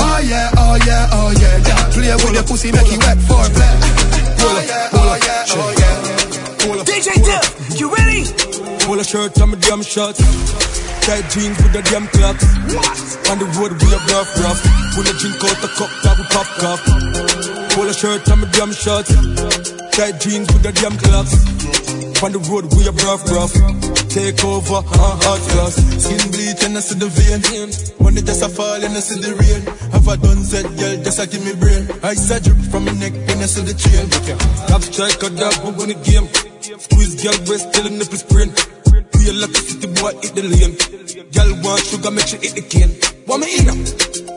[0.00, 1.68] oh yeah, oh yeah, oh yeah.
[1.68, 1.90] yeah.
[1.92, 3.74] Play with your pussy, make it wet for play.
[4.40, 5.94] Oh yeah, oh yeah, oh yeah.
[6.88, 8.24] DJ Dip, you ready?
[8.86, 10.83] Pull a shirt on my damn shorts.
[11.04, 12.48] Tight jeans with the damn clocks.
[13.28, 14.60] On the road we a rough rough.
[14.96, 16.80] When I drink out the cup that we pop cup.
[17.76, 19.12] Pull a shirt on my damn shorts.
[19.92, 21.36] Tight jeans with the damn clocks.
[22.24, 23.52] On the road we a rough rough.
[24.08, 25.76] Take over, uh, hot glass.
[25.76, 27.44] Skin bleach and I see the vein.
[28.00, 29.60] Money just a fall and I see the rain.
[29.92, 31.84] Have I done said, girl, just a give me brain.
[32.00, 34.08] Ice a drip from my neck and I see the chain.
[34.72, 36.32] Top strike a dog, we win the game.
[36.80, 38.16] Squeeze girl waist till the nipple
[39.24, 40.76] Feel like a city boy hit the lane.
[41.32, 42.92] Girl want sugar, make sure hit the cane.
[43.24, 43.72] Want me in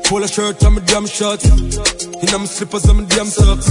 [0.07, 1.43] Pull a shirt on my damn shorts.
[1.43, 3.67] In my slippers and my damn socks.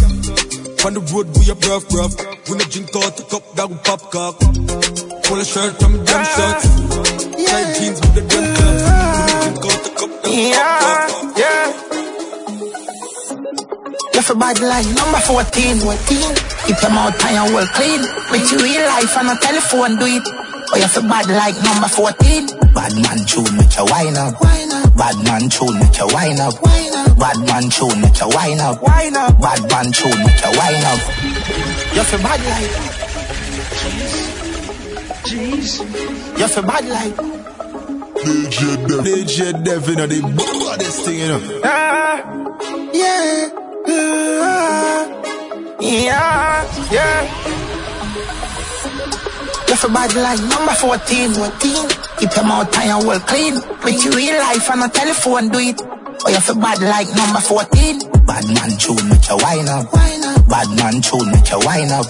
[0.84, 2.12] On the road we a rough rough.
[2.52, 4.36] When I drink out the cup, that we pop cock.
[5.24, 6.68] Pull a shirt on my damn shorts.
[7.48, 8.84] Tight jeans with the damn clocks.
[8.84, 11.32] When I drink out the cup, that we pop cock.
[11.40, 11.72] Yeah,
[14.12, 15.80] You for bad like number 14.
[15.80, 16.36] 14.
[16.68, 18.04] Keep your mouth tight and well clean.
[18.28, 20.45] With your real life on a telephone, do it.
[20.72, 22.46] Oh, you for bad like number 14.
[22.74, 24.34] Bad man tune, make you wine up.
[24.96, 26.54] Bad man tune, make you wine up.
[27.18, 28.82] Bad man tune, make you wine up.
[28.82, 29.40] Wine up.
[29.40, 31.00] Bad man tune, make you wine up.
[31.94, 32.72] You feel bad like.
[33.80, 34.14] Jeez.
[35.24, 36.38] Jeez.
[36.38, 37.16] You feel bad like.
[38.26, 39.04] DJ Dev.
[39.04, 41.40] DJ Dev, you know, the baddest thing, you know.
[41.64, 42.16] Ah,
[42.92, 43.50] yeah.
[44.42, 45.06] Ah,
[45.80, 47.65] yeah, yeah.
[49.76, 51.88] You feel bad like number 14, 14.
[52.16, 53.60] Keep your mouth and your well clean.
[53.84, 55.76] With your real life on a telephone, do it.
[55.84, 58.24] Oh, or you feel bad like number 14.
[58.24, 59.92] Bad man tune, make you wine up.
[60.48, 62.08] Bad man tune, make you wine up.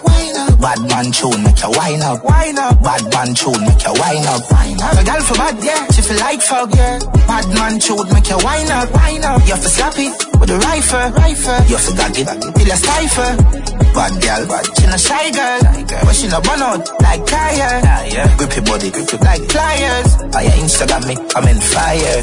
[0.63, 2.23] Bad man tune, make you wine up.
[2.23, 4.47] Bad man tune, make you wine up.
[4.47, 5.91] The girl for bad, yeah.
[5.91, 7.03] She feel like fuck, yeah.
[7.27, 8.95] Bad man tune, make you wine up.
[9.43, 11.11] You to slap it with a rifle.
[11.19, 11.67] Rifle.
[11.67, 13.76] You to gag it till you stifle.
[13.97, 14.65] Bad girl, bad.
[14.77, 15.61] She not shy girl.
[16.05, 17.57] But she not burn out like tire.
[17.57, 18.37] Yeah, yeah.
[18.37, 20.11] Grip your body, grip it like pliers.
[20.21, 22.21] Oh, yeah, Instagram me, I'm in fire.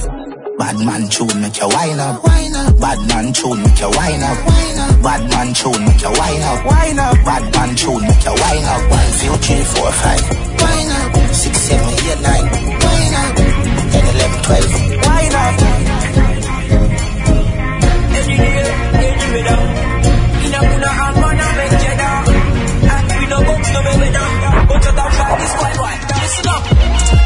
[0.54, 2.24] Bad man tune, make you wine up.
[2.24, 2.80] Wine up.
[2.80, 4.38] Bad man tune, make you wine up.
[4.46, 5.02] Wine up.
[5.02, 6.66] Bad man tune, make you wine up.
[6.66, 7.16] Wine up.
[7.26, 8.82] Bad man tune, make you wine up.
[8.94, 10.22] One, two, three, four, five.
[10.62, 11.34] Wine up.
[11.34, 12.46] Six, seven, eight, nine.
[12.86, 13.34] Wine up.
[13.34, 14.72] Ten, eleven, twelve.
[15.10, 15.93] Wine up.
[26.48, 26.64] Up.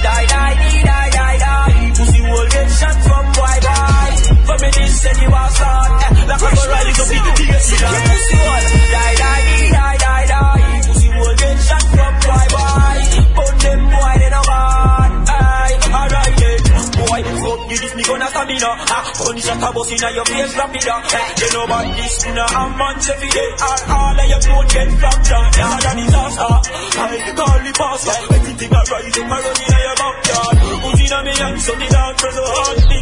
[0.03, 1.91] Die, die, die, die, die, die.
[1.97, 4.11] Pussy will get shot from boy boy.
[4.47, 5.47] For me this and you are.
[5.47, 7.31] Eh, Like a go ride it up in the.
[7.37, 10.81] Pussy will die, die, die, die, die, die.
[10.87, 12.99] Pussy will get shot from boy boy.
[13.37, 15.11] Put them boy they no bad.
[15.27, 16.59] Aye, alright then.
[16.97, 18.69] Boy, fuck you this me gonna stamina.
[18.91, 20.95] Ah, Only shot a bus inna your face rapida.
[20.97, 21.26] Eh, You
[21.57, 23.49] know about this inna a man every day.
[23.65, 25.49] All, all of your clothes get fractured.
[25.57, 26.53] Yeah, that disaster.
[26.97, 28.17] I call the pastor.
[28.37, 30.53] Everything I rise up, I run inna your backyard.
[30.85, 31.87] Put inna me hands so the
[32.17, 32.96] press so hard.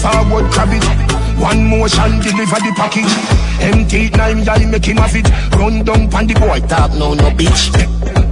[0.00, 0.84] Forward crab it.
[1.38, 3.12] One motion deliver the package.
[3.60, 5.28] Empty nine y'all make him have it.
[5.56, 7.72] Run down pan the boy talk no no bitch.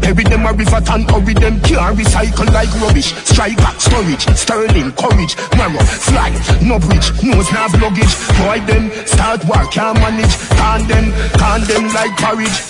[0.01, 3.13] Bury them a river and hurry them can't recycle like rubbish.
[3.25, 6.31] Striker, storage, sterling, courage, marrow, fly,
[6.63, 8.15] no bridge, nose nav luggage.
[8.41, 10.35] Boy them start work can't manage.
[10.57, 12.68] Can them, can them like porridge.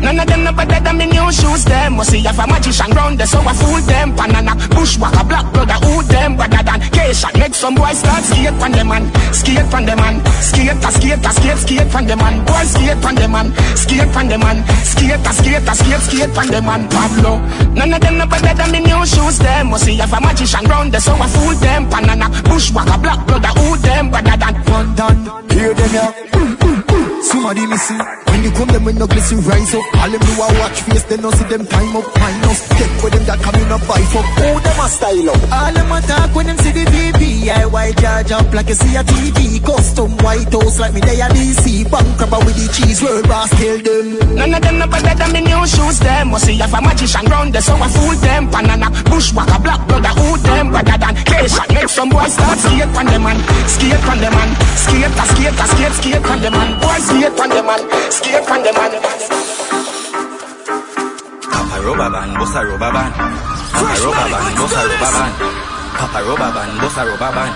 [0.00, 1.96] None of them no better than me new shoes them.
[1.96, 4.16] Must see if a magician round there so I fool them.
[4.16, 6.36] Banana, bushwhacker, black brother, who them?
[6.36, 9.04] Rather than Keisha, make some boys start skate from them man.
[9.32, 10.24] Skate from them man.
[10.40, 12.44] Skate, skate, skate, skate from them man.
[12.46, 13.52] Boy skate from them man.
[13.76, 14.58] Skate from them man.
[14.84, 16.88] Skate, skate, skate, skate from them man.
[16.88, 17.38] Pablo.
[17.76, 19.70] None of them no better than me new shoes them.
[19.70, 21.88] Must see if a magician round there so I fool them.
[21.90, 24.10] Banana, bushwhacker, black brother, who them?
[24.10, 27.22] Rather than One done, hear them ya mm, mm, mm.
[27.22, 27.98] Somebody missing
[28.30, 29.84] When you come them with no glisten rise up.
[29.98, 33.12] All them do a watch face They no see them time up minus Take with
[33.12, 34.26] them that come in a fight up.
[34.38, 35.40] Who them a style up?
[35.50, 36.90] All them a talk when them see the
[37.70, 41.28] white charge up like you see a TV Custom white house like me they a
[41.30, 44.34] DC Bank crabber with the cheese World boss tell them.
[44.34, 46.30] None of them no better than me new shoes them.
[46.30, 48.50] Must see if a magician round there so I fool them.
[48.50, 50.70] Banana, bushwhacker, black brother, who them?
[50.70, 53.38] Rather than Keisha, make some boys start skate from them man.
[53.66, 54.50] Skate from them man.
[54.76, 56.70] Skate, skate, skate, skate from them man.
[56.80, 57.80] Boys skate from them man.
[58.10, 58.92] Skate from them man
[61.50, 63.14] Papa rubber band, bossa rubber band.
[63.72, 65.34] Papa rubber band, bossa rubber band.
[65.96, 67.54] Papa rubber band, bossa rubber band.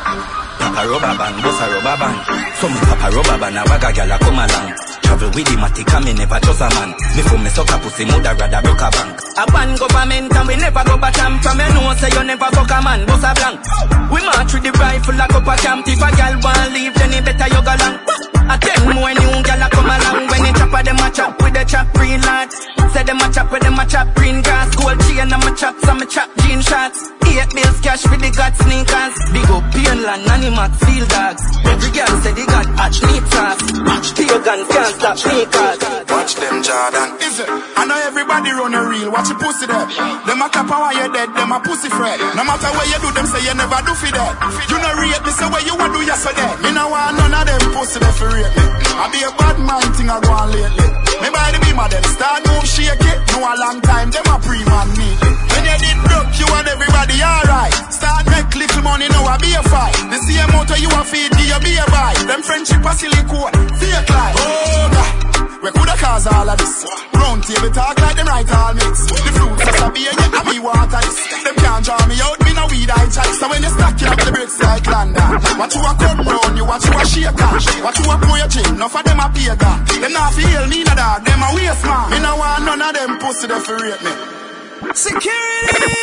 [0.58, 2.18] Papa rubber band, bossa rubber band.
[2.56, 4.68] Some papa rubber band, a bag a gyal a come along.
[5.04, 6.90] Travel with the matic and me never trust a man.
[7.14, 9.20] Before me suck a pussy, mother rather broke a bank.
[9.36, 11.42] A ban government and we never go back camp.
[11.42, 13.60] From you know say you never fuck a man, boss a blank.
[14.08, 15.84] We march with the rifle like up a camp.
[15.88, 18.23] If a gyal want leave, then it better you go long.
[18.48, 20.28] I tell more new gyal a come along.
[20.28, 22.52] When they chop a them a chop with the chop green lad.
[22.92, 24.74] Say them a chop with them a chop green grass.
[24.76, 27.10] Gold chain and my chop, some a chop jean shots.
[27.34, 29.14] Eight bills cash with the god sneakers.
[29.34, 31.42] Big up Painland, Animax, Field Dogs.
[31.66, 33.62] Every girl say they got hatch neat sauce.
[33.82, 35.78] Watch tear guns can't stop sneakers.
[36.14, 37.08] Watch them, Jordan.
[37.26, 37.48] Is it?
[37.50, 39.10] I know everybody run a reel.
[39.10, 39.86] Watch your pussy there.
[40.30, 41.34] Them a clap while you dead.
[41.34, 42.22] Them a pussy fret.
[42.38, 44.32] No matter where you do, them say you never do for that.
[44.70, 46.50] You know rate me, say where you want to do yesterday.
[46.62, 50.10] Me no want none of them pussy there for I be a bad mind thing
[50.10, 50.88] I go on lately.
[51.22, 53.18] Me by the beam of them start move shake it.
[53.30, 55.08] No a long time, them a pre-man me.
[55.54, 57.74] When you did broke, you and everybody alright.
[57.94, 59.94] Start make little money, now I be a fight.
[60.10, 62.14] The same motor you a feed, you be a buy.
[62.26, 64.34] Them friendship a silly code, fake life.
[64.38, 65.33] Oh God.
[65.64, 66.84] We coulda cause all of this.
[67.16, 69.08] Round table talk like them right all mix.
[69.08, 71.16] The fruits just a beer, yeah, and me water this.
[71.40, 73.40] Them can't draw me out, me no weed I chalice.
[73.40, 75.24] So when you stacking up the bricks like London,
[75.56, 77.48] watch you a come round, you watch you a shaker.
[77.80, 79.76] Watch you a pour your chin, enough of them a pagan.
[80.04, 82.12] Them not feel me no dog, them a waste man.
[82.12, 84.43] Me no want none of them pussy they fi rate me.
[84.94, 85.94] Security!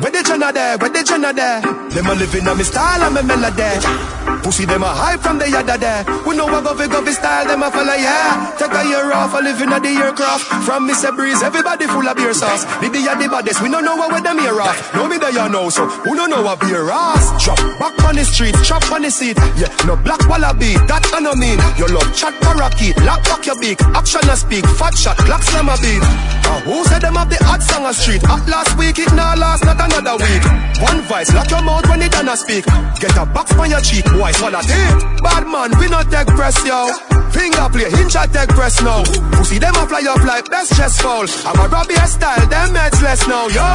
[0.00, 0.78] Where the Jenna there?
[0.78, 1.60] Where the Jenna there?
[1.90, 4.38] Them a living on me style and me melody.
[4.42, 6.04] Pussy them a hype from the yada there.
[6.26, 8.54] We know what govy govy style them a follow yeah.
[8.58, 10.44] Take a year off a living at the aircraft.
[10.64, 11.14] From Mr.
[11.14, 12.64] Breeze, everybody full of beer sauce.
[12.80, 14.94] The the the baddest, we don't know what them here off.
[14.94, 17.44] Know me there you know, so who don't know what beer ass?
[17.44, 19.36] Drop back on the street, chop on the seat.
[19.58, 21.58] Yeah, no black wallaby, that I no mean.
[21.76, 23.80] You love chat parakeet, lock back your beak.
[23.98, 26.02] Action a speak, fat shot, clock slam a beat.
[26.48, 28.22] Uh, who said them the hot song a street?
[28.24, 30.44] At last week, it now last, not another week.
[30.80, 32.64] One voice, lock your mouth when it done a speak.
[33.00, 35.22] Get a box on your cheek, boy, swallow it.
[35.22, 36.90] Bad man, we not take press, yo.
[37.30, 39.04] Finger play, hinge a take press now.
[39.36, 41.26] Pussy them a fly up like best chest fall.
[41.44, 43.68] I'm a Robbie style, them heads less now, yo.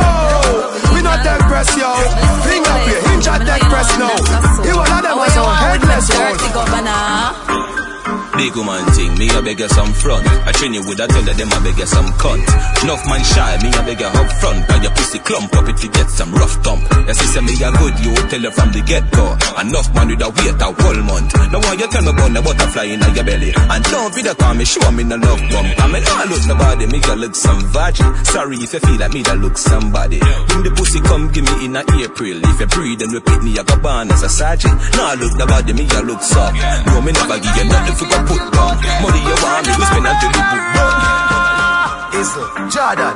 [0.94, 1.94] We not take press, yo.
[2.50, 4.18] Finger play, hinge a take press now.
[4.66, 7.83] You all of them are so headless, yo.
[8.36, 10.26] Big woman thing, me a beg you some front.
[10.26, 12.42] I train you with a tell them a beg you some cunt.
[12.82, 14.68] Enough man shy, me a beg you up front.
[14.68, 16.82] But your pussy clump up if you get some rough thump.
[17.08, 19.38] You see, say me a good, you tell her from the get go.
[19.62, 21.30] Enough man with a wait a whole month.
[21.54, 23.54] Now why you tell me about the butterfly in your belly?
[23.54, 25.70] And don't be the call me, show me no love bump.
[25.78, 28.10] I mean, I look nobody, me a look some virgin.
[28.26, 30.18] Sorry if you feel like me that look somebody.
[30.18, 32.42] When the pussy come, give me in a April.
[32.50, 34.74] If you breathe and repeat me, I go born as a sergeant.
[34.98, 36.58] Now I look nobody, me a look soft.
[36.90, 38.76] No, me never give you nothing for put down.
[39.04, 40.92] Money you want me, we spend until you put down.
[42.14, 43.16] Isle, Jordan.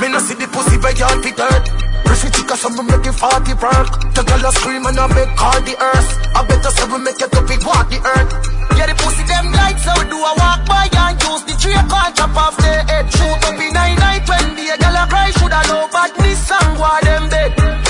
[0.00, 1.64] Me no see the pussy by your hurt.
[2.04, 3.90] Pretty chica, so me make it 40 work.
[4.14, 6.10] The girl a scream and I make all the earth.
[6.34, 8.30] I better say we make it up big walk the earth.
[8.76, 12.10] Yeah, the pussy them lights, so do I walk by and use the tree call
[12.12, 13.06] chop off the head.
[13.12, 17.00] Shoot up in nine night when the girl a cry, shoulda know badness and why
[17.02, 17.83] them dead.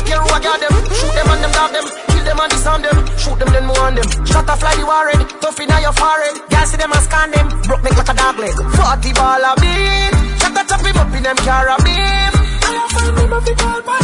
[0.00, 2.96] No care who them, shoot them and them dog them, kill them and disarm them,
[3.20, 4.08] shoot them then more on them.
[4.24, 6.40] Shot a fly the warren, tough in your forehead.
[6.48, 8.56] Girl see them and scan them, broke me like a dog leg.
[8.80, 11.68] Forty ball a beat, shot a chop him up in them car.
[11.68, 14.00] I don't find me but it all my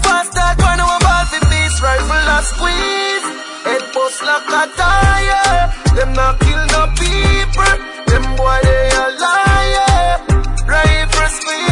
[0.00, 3.28] Fast that one of ball for beast, rifle a squeeze.
[3.68, 5.68] Head bust like a tire.
[6.00, 7.76] Them not kill no people,
[8.08, 10.16] them boy they a liar.
[10.64, 11.69] Rifle squeeze,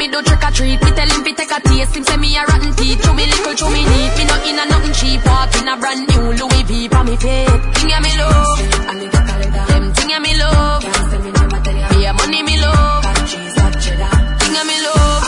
[0.00, 0.80] me do trick or treat.
[0.80, 1.94] Me tell him fi take a taste.
[1.94, 3.04] Him say me a rotten teeth.
[3.04, 4.12] Chew me little, chew me neat.
[4.16, 5.20] Me not in a nothing cheap.
[5.28, 7.60] Walk in a brand new Louis V for me feet.
[7.76, 8.58] Thing ya me love.
[9.68, 10.82] Them thing ya me love.
[11.92, 13.04] Me a money me love.
[14.40, 15.24] Thing ya me love.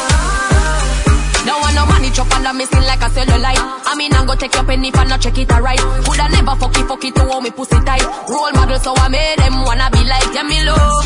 [1.44, 3.60] No one no money chop under me skin like a cellulite.
[3.84, 5.80] I mean I go take your penny for not check it alright.
[6.08, 8.08] Coulda never fuck it, fuck it to hold me pussy tight.
[8.24, 11.04] Role model so I made them wanna be like yeah me love.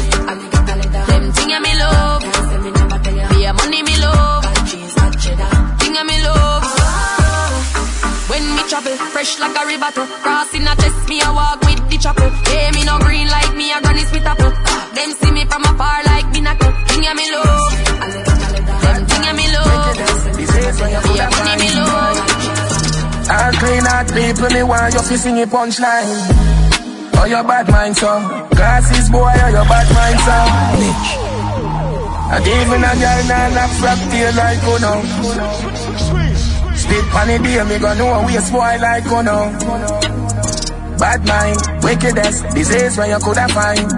[1.09, 2.45] Them thing ya me love.
[3.37, 4.45] Me a money me love.
[5.78, 6.64] Thing ya me love.
[8.30, 11.89] When me travel, fresh like a river to Crossing a chest, me a walk with
[11.89, 14.51] the chapel Hey, me no green like me a granny with apple
[14.97, 17.72] Them see me from afar like binacle Thing ya me love
[18.82, 19.97] Them thing ya me love
[21.07, 22.18] Me a money me love
[23.30, 26.11] All clean out people, me want you fi sing a punchline.
[27.14, 28.11] Oh, your bad mind, so.
[28.51, 31.36] Glasses, boy, oh, your bad mind, so.
[32.29, 34.99] And even a girl nah knock frog tail like you know.
[36.74, 39.53] Spit on the day, me gonna know we a spoil like you know.
[40.99, 43.93] Bad mind, wickedness, disease where you coulda find.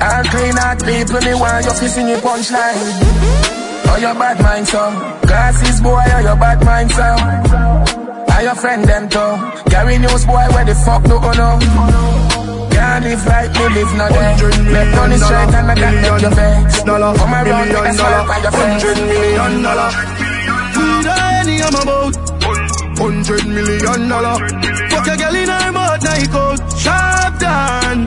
[0.00, 3.60] All clean out people, me want you fi sing a punchline.
[3.92, 4.90] Oh, your bad mind, so.
[5.26, 8.34] Glasses, boy, oh, your bad mind, so.
[8.34, 9.70] Are your friend them too?
[9.70, 12.19] Gary News, boy, where the fuck do you?
[13.00, 14.36] Live like me live no day.
[14.72, 16.82] Left on the straight and I got make your face.
[16.84, 18.82] Dollar, Come around, make a million smile dollar, on your face.
[18.82, 19.90] hundred million dollar.
[20.74, 22.14] Food any I'm about.
[23.00, 24.36] Hundred million dollar.
[24.90, 26.60] Fuck a girl in her mouth, night out.
[26.78, 28.06] Sharp down.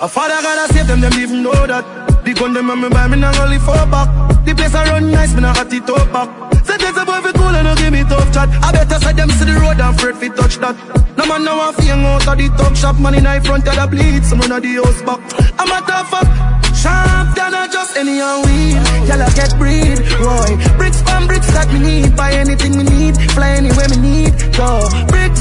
[0.00, 1.84] A father gotta save them, them even know that.
[2.24, 4.08] The gun them and me buy me not only four back.
[4.44, 6.28] The place I run nice, me not hot it up back.
[6.68, 8.48] Say there's a boy fi cool and no give me tough chat.
[8.60, 10.76] I better say them see the road and afraid fi touch that.
[11.16, 13.00] No man now want hang out of the talk shop.
[13.00, 15.16] Man in high front of the bleed, some run of the house back.
[15.56, 16.28] I'm a tough fuck.
[16.76, 18.76] Sharp than I just any and weed.
[19.08, 20.60] Y'all I get breed, Roy.
[20.76, 22.12] Bricks from bricks that me need.
[22.14, 23.16] Buy anything me need.
[23.32, 24.36] Fly anywhere me need.
[24.52, 24.84] Go.
[25.08, 25.40] Bricks,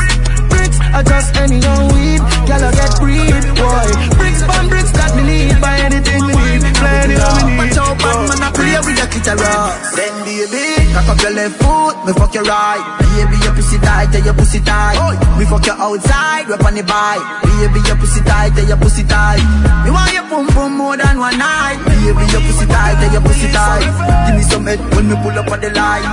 [0.94, 2.22] I just any and weed.
[2.48, 3.88] Y'all I get breed, Roy.
[4.18, 5.56] Bricks from bricks that me need.
[5.62, 6.62] Buy anything me need.
[6.64, 7.76] Lady when we need.
[7.76, 9.74] Watch out, bad man, I play with your clitoris.
[9.98, 10.64] Then baby,
[10.94, 12.84] cock up your left foot, me fuck your right.
[13.02, 14.96] Baby, your pussy tight, tell your pussy tight.
[15.38, 17.24] Me fuck you outside, rap on the bike.
[17.44, 19.44] Baby, your pussy tight, tell your pussy tight.
[19.84, 21.78] Me want your pum pum more than one night.
[21.86, 23.86] Baby, your pussy tight, tell your pussy tight.
[24.28, 26.06] Give me some head when me pull up on the line.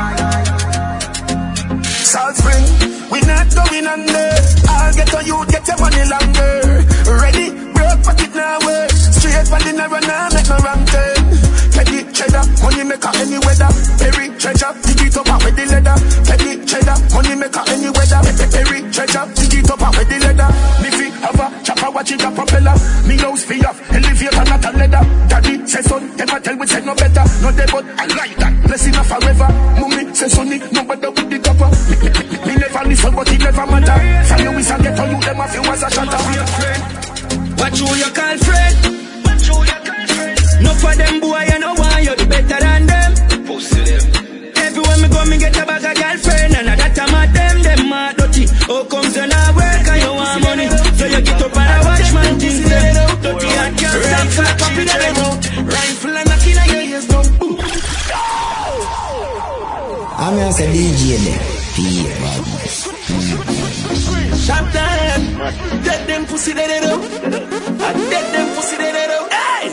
[1.85, 2.65] Salt Spring,
[3.15, 4.29] we not going under.
[4.67, 6.83] I'll get on you, get your money longer.
[7.07, 8.91] Ready, broke pocket now work.
[8.91, 11.23] Straight for dinner and now make no wrong turn.
[11.71, 13.71] Petty cheddar, money maker any weather.
[14.03, 15.97] Perry treasure, dig it up with the leather.
[16.27, 18.21] Petty cheddar, money maker any weather.
[18.51, 20.51] Perry treasure, dig it up with the leather.
[20.83, 22.75] Me fi have a chopper watching the propeller.
[23.07, 25.05] Me nose fi off, elevator not a leather.
[25.31, 27.25] Daddy say son, them a tell we say no better.
[27.43, 29.49] No dey but I like that, blessing of forever.
[29.79, 31.71] Mummy say sonny, no better with the copper.
[32.75, 34.27] Never listen but it never matter.
[34.27, 36.19] From you is a get on you, them a feel as a shatter.
[37.55, 38.77] Watch who you call friend.
[40.59, 43.13] No for them boy, you know why you better than them.
[44.59, 47.89] Everywhere me go, me get a bag of girlfriend, and that I'm at them, them
[47.91, 48.51] mad dirty.
[48.69, 50.67] Oh, comes you not work and you want money,
[50.99, 53.23] so you get up and I watch man things them.
[53.23, 55.15] Dirty and can't stop, so I copy them.
[55.63, 57.23] Rifle and knocking on your ears down.
[60.19, 62.54] I'm gonna say DJ there.
[66.15, 67.01] Them pussy dead it up.
[67.01, 69.33] I dead them pussy dead it up.
[69.33, 69.65] Hey!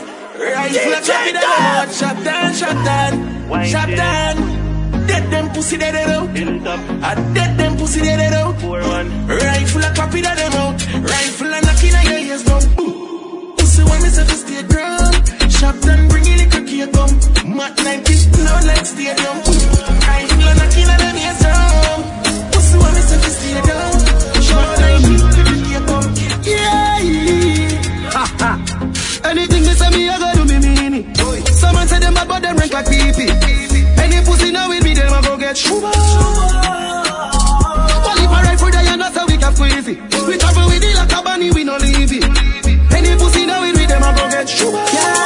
[0.42, 1.92] Rifle and chop it down.
[1.98, 3.12] Shot down, shot down.
[3.72, 4.34] Shot down.
[5.06, 6.28] Dead them pussy dead it up.
[7.08, 8.56] I dead them pussy dead it up.
[8.58, 10.78] Rifle and copy that them out.
[11.12, 12.62] Rifle and knocking on your ears down.
[13.56, 15.14] Pussy want me to stay ground.
[15.56, 17.10] Shot down, bring it like a cake gum.
[17.56, 19.36] Mat 90, no like stadium.
[20.10, 21.98] Rifle and knocking on them ears down.
[22.50, 23.91] Pussy want me to stay down.
[32.14, 33.00] Them bad, but them rank like pee
[34.00, 35.56] Any pussy now with me, them a go get.
[35.70, 35.92] Well,
[38.18, 39.98] if I ride for that's how we can squeeze it.
[40.26, 42.24] We travel with it like a bunny, we no leave it.
[42.92, 44.84] Any pussy now with me, them a go get shuba.
[44.92, 45.22] Yeah.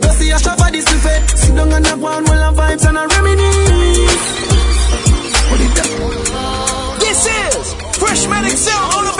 [0.00, 0.38] Pussy a
[0.72, 0.86] this.
[1.40, 4.26] Sit down and have one while I vibes and I reminisce.
[5.50, 5.82] What it do?
[7.04, 9.11] This is Freshmatic Sound on the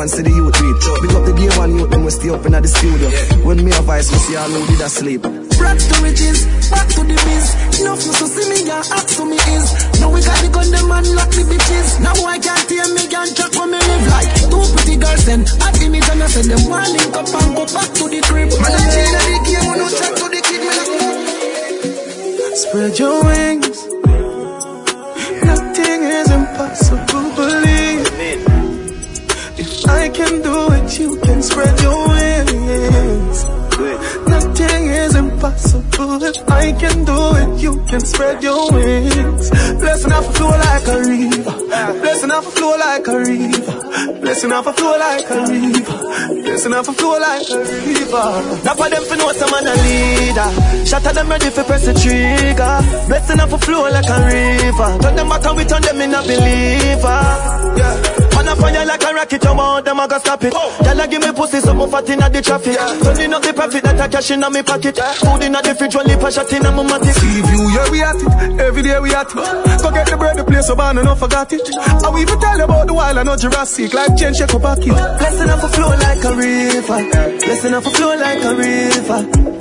[0.00, 0.76] rough, them same one see the youth read.
[1.02, 3.10] Big up the day one youth, them we stay up in the studio.
[3.44, 4.88] When me a we see all who did a
[46.64, 46.70] river.
[46.72, 48.62] Blessing off a flow like a river.
[48.62, 50.50] That for them for know some man a leader.
[50.92, 53.08] At them ready for press the trigger.
[53.08, 54.98] Blessing off a flow like a river.
[55.00, 57.20] Turn them back and we turn them in a believer.
[57.78, 58.19] Yeah.
[58.50, 60.52] A fire like a rock it, you want them, I go stop it.
[60.52, 62.74] Y'all give me pussy, something fat inna the traffic.
[62.74, 64.98] Turning up the profit that I cash inna me pocket.
[64.98, 67.14] Food inna the fridge, one lip a shot inna my matic.
[67.14, 68.60] See view, yeah we at it.
[68.60, 69.38] Every day we at it.
[69.38, 71.62] Go get the bread, the place so and don't forget it.
[71.78, 73.94] I will even tell you about the wild, I know Jurassic.
[73.94, 74.98] Like change, shake up pocket.
[74.98, 76.98] Blessing off a flow like a river.
[77.38, 79.20] Blessing off a flow like a river.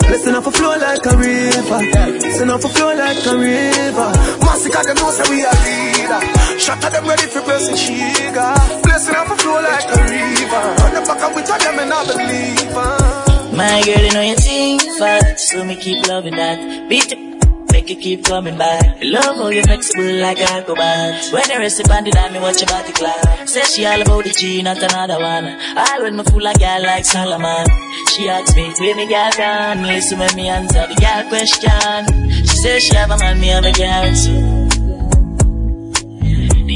[0.09, 1.79] Blessing off a flow like a river.
[1.93, 4.09] Blessing off a flow like a river.
[4.41, 6.21] Massacre them know say we a leader.
[6.57, 8.78] Shut at them ready for pressing sugar.
[8.84, 10.65] Blessing off a flow like a river.
[10.84, 12.75] On the back of and I believe.
[12.75, 13.55] uh.
[13.55, 16.89] My girl, you know you think fat, so me keep loving that.
[16.89, 17.30] Beat.
[17.71, 18.84] Make it keep coming back.
[18.84, 21.32] I love how you're flexible like acrobat.
[21.32, 23.47] When you rest upon the dime, me watch your body clap.
[23.47, 25.45] Say she all about the G, not another one.
[25.77, 27.67] All when me fool like girl like Solomon.
[28.15, 29.84] She asks me, where me girl gone?
[29.84, 32.32] Listen when me answer the girl question.
[32.41, 34.59] She says she have a man, me have a girl too.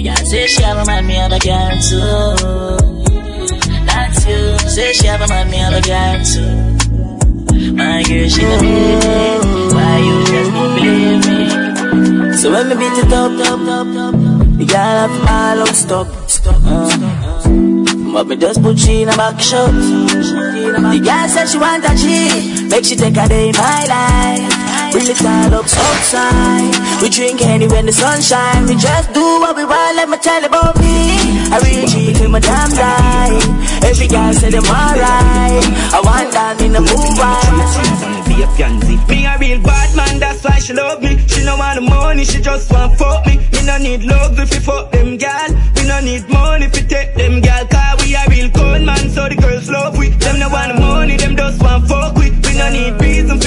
[0.04, 2.36] The girl say she have a man, me have a girl too.
[3.88, 4.60] That's you.
[4.68, 7.72] Say she have a man, me have a girl too.
[7.72, 9.72] My girl, she don't believe.
[9.72, 12.34] Why you just don't believe me?
[12.36, 14.16] So when me beat it up, up, up, up,
[14.58, 16.98] the girl have all up, stop, stop, uh.
[18.12, 19.72] But me just put she in a back shot.
[19.72, 24.73] The girl said she want a G, make she take a day in my life.
[24.96, 27.02] It all up outside.
[27.02, 28.68] We drink any when the sun shine.
[28.68, 29.98] We just do what we want.
[29.98, 31.18] Let me tell you about me.
[31.50, 33.40] I real G till my damn die.
[33.90, 35.66] Every girl say them alright.
[35.94, 36.84] I want that in the
[38.56, 38.96] fiancé.
[39.10, 41.18] Me a real bad man, that's why she love me.
[41.28, 43.38] She no want the money, she just want fuck me.
[43.38, 45.50] Me no need love if you fuck them gal.
[45.76, 47.66] We no need money if you take them gal.
[47.68, 50.10] Cause we a real cold man, so the girls love we.
[50.10, 52.30] Them no want the money, them just want fuck we.
[52.32, 53.43] We no need reason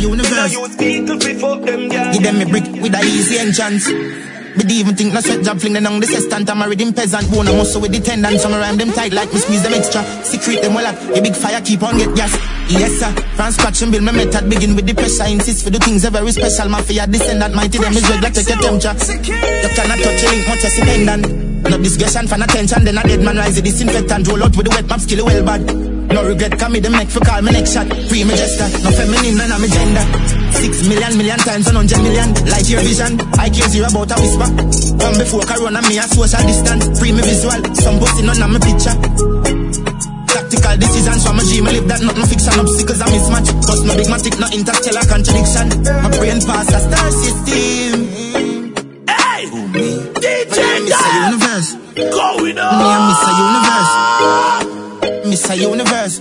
[0.00, 0.52] universe.
[0.52, 1.88] Use people fuck them.
[1.88, 3.86] Give them a brick with a easy entrance.
[4.56, 6.50] But they even think no set job fling them down the sextant.
[6.50, 8.38] I'm married in peasant, bone a muscle with the tendon.
[8.38, 10.02] Some around them tight like me squeeze them extra.
[10.24, 10.96] Secret them well up.
[11.16, 12.34] A big fire keep on get gas.
[12.68, 13.12] Yes sir.
[13.36, 14.50] France scratch and build my method.
[14.50, 15.30] Begin with the pressure.
[15.30, 16.68] Insist for the things are very special.
[16.68, 17.54] Mafia descendant.
[17.54, 18.94] Mighty them is regular take your temperature.
[19.22, 21.24] You cannot touch a link much as dependent.
[21.70, 22.84] No discussion fan attention.
[22.84, 24.26] Then a dead man rise the disinfectant.
[24.26, 25.89] Roll out with the wet map skill well bad.
[26.10, 27.86] No regret, come me the make for call me next shot.
[28.10, 30.04] Free me gesture, no feminine, none of me gender.
[30.58, 32.34] Six million, million times on hundred million.
[32.50, 34.50] Light your vision, I care zero about a whisper.
[34.98, 36.98] Come before Corona, me a social distance.
[36.98, 38.96] Free me visual, some pussy none of me picture.
[40.26, 42.58] Tactical decisions from a dream, I live that not no fiction.
[42.58, 43.48] Obstacles a mismatch.
[43.62, 45.66] Cause no big matic, no interstellar contradiction.
[46.02, 47.94] My brain pass a star system.
[49.06, 49.46] Hey!
[50.18, 51.68] DJ Miss a universe.
[51.94, 52.74] Going on.
[52.82, 54.59] Me and a universe.
[55.32, 56.18] A universe.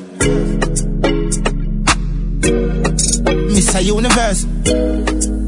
[3.73, 4.45] A universe.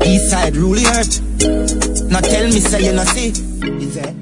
[0.04, 1.22] East side really hurt.
[2.10, 3.28] Now tell me, say you no see.
[3.28, 4.21] Is it?